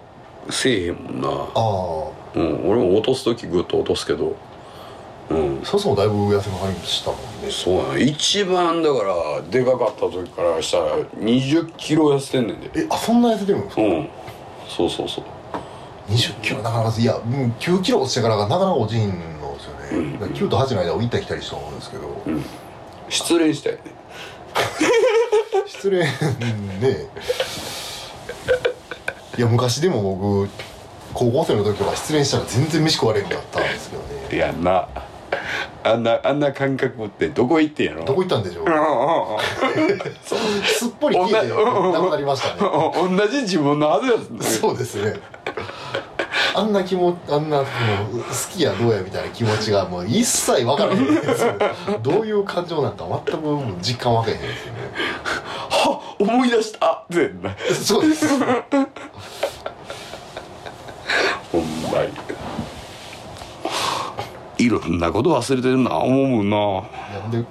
[0.50, 1.30] せえへんもんな。
[1.30, 4.36] あうん俺も落とす時グッと落とすけど。
[5.30, 5.60] うん。
[5.64, 7.50] あそもそもだいぶ痩せまはりしたもんね。
[7.50, 7.98] そうやな。
[7.98, 12.70] 一番だからでかかった時からしたら20キロ痩せてんねんで。
[12.76, 13.82] えあそんな痩せてるんですか？
[13.82, 14.10] うん。
[14.68, 15.24] そうそうそう
[16.18, 22.24] 20キロなかなかいやうん9キロ落ちてからがなかなか落ちんのですよね、だから9と8の間を行ったり来たりしたと思うんですけど、
[23.10, 23.82] 失恋したよね。
[25.66, 26.10] 失礼ね。
[29.38, 30.50] いや昔でも僕
[31.14, 34.36] 高校生の時とか失恋したら全然飯食われへんかったんですけどね。
[34.36, 34.88] いやんな。
[35.84, 38.04] あんなあんな感覚ってどこ行ってんやろ。
[38.04, 38.66] どこ行ったんでしょう？
[38.66, 38.80] うんうん
[39.92, 40.00] うん。
[40.64, 41.42] すっぽり聞いてな
[42.02, 42.62] くなりましたね。
[43.18, 45.20] 同じ自分のはずやそうですね
[46.58, 47.66] あんな気持あんなもう
[48.20, 51.06] 好きやどうやみたいな気持ちがもう一切分からへん。
[51.06, 51.56] ですよ
[52.02, 53.42] どういう感情なんか全く
[53.82, 54.80] 実感分けへんですよね
[55.70, 56.94] はっ思い出した。
[56.94, 58.28] ってなそうです。
[61.52, 62.14] ほんまに。
[64.58, 66.58] いろんなこと忘れてるな思うもんな
[67.20, 67.44] なんで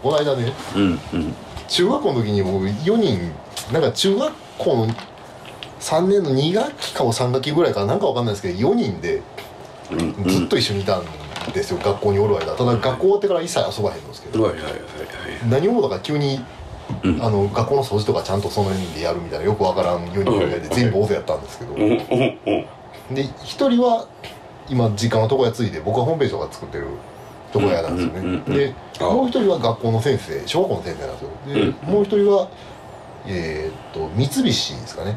[0.00, 1.34] この間ねうんうん。
[1.66, 3.32] 中学校の時にもう4人
[3.72, 4.94] なんか中学校の
[5.82, 9.20] 3年の2学期かも3学期ぐらいかなんかわかんないですけど4人で
[9.90, 10.28] うん。
[10.28, 11.04] ずっと一緒にいたん
[11.52, 12.64] ですよ、学校におる間た。
[12.64, 14.44] だ学校終わってから一切遊ばへんのですけど。
[14.44, 14.80] はいはいはいはい
[15.50, 16.40] 何を思うたか急に、
[17.02, 17.22] うん。
[17.22, 20.60] あの学校の掃除とかちゃんとその4人でやるみたいなよくわからん4人ぐらい。
[20.60, 21.98] で全部大勢やったんですけど、うんうんうん。
[23.14, 24.06] で1人は
[24.68, 26.86] 今実家の床屋ついで僕はホームページとか作ってる
[27.52, 28.56] 床屋なんですよね、うんうんうんうん。
[28.56, 31.74] であもう一人は学校の先生小学校の先生なんですよ。
[31.82, 32.48] で、もう一人は
[33.26, 35.16] えーっと三菱ですかね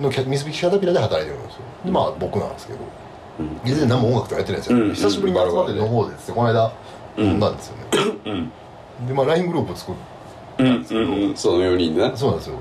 [0.00, 1.60] のキャ三菱キャタピラで働いてるんですよ。
[1.84, 2.78] でまあ僕なんですけど。
[3.40, 3.60] うん。
[3.64, 4.94] 全然何も音楽とかやってないんですよ、うん。
[4.94, 6.16] 久しぶりに集まって飲もうで。
[6.16, 6.72] ってこの間
[7.16, 7.84] 飲んだんですよね、
[8.26, 9.06] うん。
[9.06, 9.94] でまあ LINE グループ作っ
[10.58, 11.28] うんうん。
[11.28, 11.36] うん。
[11.36, 12.16] その4人でな。
[12.16, 12.56] そうなんですよ。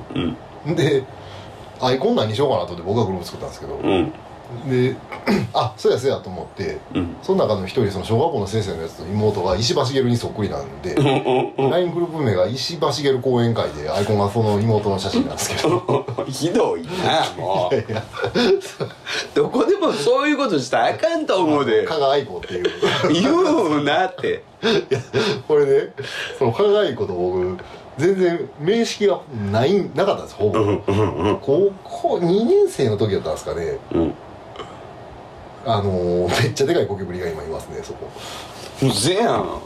[0.65, 0.75] うん。
[0.75, 1.03] で
[1.79, 4.13] アイコン何にしようかなと思って僕がグループ作ったんですけど、うん
[4.69, 4.95] で
[5.53, 7.15] あそうやそうやと思ってうん。
[7.21, 16.05] その中の一人その小学校の先生のやつと妹が石橋茂にそっくりなんで LINE グループ名が石橋茂講演会でアイコンがその妹の写真なんですけど。
[16.27, 16.89] ひどいな
[17.37, 19.35] もいやう。
[19.35, 21.85] どこでもそういうことしたらあかんと思うで。
[21.85, 22.71] 加賀愛子っていう。
[23.11, 24.43] 言うなって。
[24.63, 24.99] いや
[25.47, 25.93] これね
[26.39, 27.57] その加賀愛子と僕
[27.97, 29.21] 全然面識が
[29.51, 31.39] ないなかったんですほぼ、うんうんうん。
[31.39, 33.77] 高校2年生の時だったんですかね。
[33.91, 34.13] うん
[35.70, 38.09] あのーめっちゃでかいゴキブリが今いますねそこ。
[38.82, 39.63] うぜやん。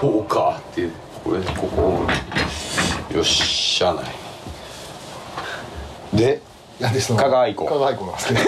[0.00, 0.88] そうかって
[1.22, 2.06] これここ。
[3.14, 4.04] よっしゃない。
[6.16, 6.40] で
[6.80, 8.40] いやでその加賀愛子加賀愛子なんですけど。
[8.40, 8.44] あ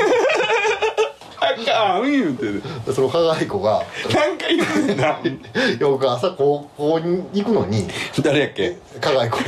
[1.65, 2.63] かん言うてる。
[2.93, 3.83] その加賀愛子が
[4.13, 5.21] なんか言うんだ。
[5.21, 7.89] いや僕朝高校に行くのに
[8.23, 8.79] 誰やっけ？
[9.01, 9.39] 加賀愛子。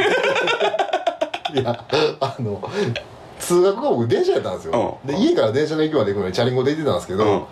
[1.55, 1.85] いや
[2.21, 2.63] あの
[3.39, 5.15] 通学が僕電車やったんですよ、うん。
[5.15, 7.33] で家から電車の駅まで行くのにチャリンコで行ってたんですけど、うん。
[7.33, 7.43] うん。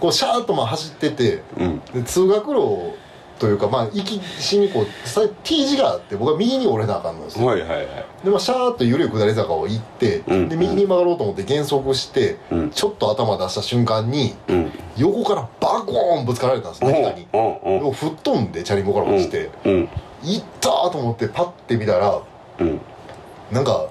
[0.00, 1.80] こうシャーッとまあ走っててうん。
[1.94, 2.94] で通学路
[3.38, 7.46] というかまあ行きしにこうさ T 字があって僕は右に折れなあかんのですよ。
[7.46, 7.86] はいはいはい。
[8.24, 10.48] でまあシャーッと緩い下り坂を行って、うん。
[10.48, 12.70] で右に曲がろうと思って減速して、うん。
[12.70, 14.72] ちょっと頭出した瞬間にうん。
[14.96, 17.26] 横からバコーンぶつかられたんですね下に。
[17.32, 17.76] うんう。
[17.76, 19.88] んでも吹っ飛んでチャリンコから落ちて、うん。
[20.22, 22.22] 行ったーと思ってパッて見たら
[22.60, 22.80] うん。
[23.50, 23.88] なんか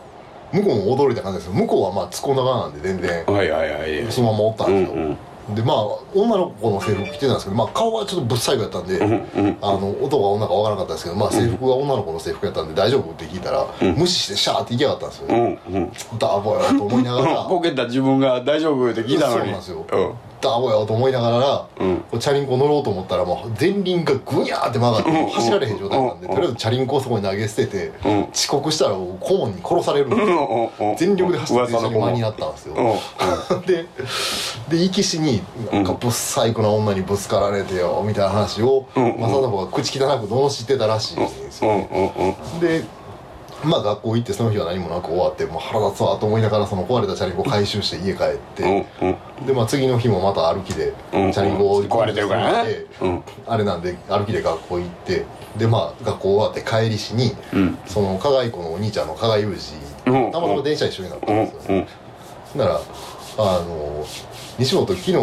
[0.54, 1.54] 向こうも驚いた感じですよ。
[1.54, 3.26] 向こうはまあつこ長なんで全然。
[3.26, 4.12] はいはいはい。
[4.12, 5.18] そのままおったんですよ、うんうん
[5.50, 5.78] でまあ
[6.16, 9.58] 女の子の制服着てたんですけど、まあ、顔はちょっとぶっ最後やったんで、うんうん。
[9.62, 13.96] あの男が女か分からなかったですけど、まあ、制服が女の子の制服やったんで大丈夫って聞いたら、うん。
[13.96, 15.92] 無視してシャーって行きやがったんですよ、うんうん。
[16.18, 17.36] ダーボやと思いながら。
[17.44, 19.40] こけた自分が大丈夫って聞いたのに。
[19.40, 20.16] そうなんですよ
[20.48, 21.98] うんダーボやと思いながら、うん。
[22.12, 26.36] こうチャリンコ乗ろうと思ったらもう前輪がグニャーって曲がってもう走られへん状態なんで、うん。
[26.36, 28.24] とりあえずチャリンコをそこに投げ捨てて、うん。
[28.32, 30.16] 遅刻したら顧問に殺されるんで
[30.98, 33.62] 全力で走って電車に間に合っったんですよ、うん。
[33.66, 33.86] で
[34.70, 35.42] で行きしに
[35.72, 39.20] なんかぶっ細工な女にぶつかられてよみたいな話をうん。
[39.20, 41.76] 正信が口汚く罵ってたらしいんですよ、うん。
[41.76, 42.12] うん。
[42.54, 42.60] うん。
[42.60, 42.84] で
[43.64, 48.86] まあ学校行ってその日は何もなく終わってもう腹立つわと思いながらその壊れたチャリンコ回収して家帰って、
[49.46, 51.30] でまあ次の日もまた歩きでチうん。
[51.30, 52.70] ャリンコを壊れてるからね。
[52.70, 53.24] でうん。
[53.48, 55.26] あれなんで歩きで学校行って。
[55.58, 57.78] でまあ学校終わって帰りしにうん。
[57.86, 59.56] その加賀井子のお兄ちゃんの加賀裕
[60.06, 60.32] 二うん。
[60.32, 61.86] たまたま電車一緒になったうんんですよ、
[62.56, 62.60] うん。
[62.60, 62.80] なら
[63.38, 64.06] あの
[64.60, 65.14] 西本昨日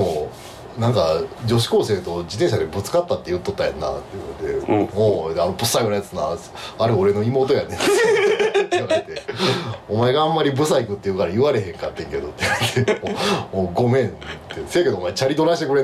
[0.78, 3.90] なんか女子高生と自転車でぶつかったって言っとったやんな。
[3.90, 4.02] って
[4.42, 6.36] 言われて「おうあのぶっさいのやつな。
[6.78, 9.22] あれ俺の妹やねん」って言われて
[9.88, 12.44] 「お前があんまりブサイクって言うから言われへんかってんけど」って
[12.76, 13.00] 言われて
[13.52, 14.16] 「おおごめん」って
[14.68, 15.76] 「せやけどお前チャリどないしてくれん」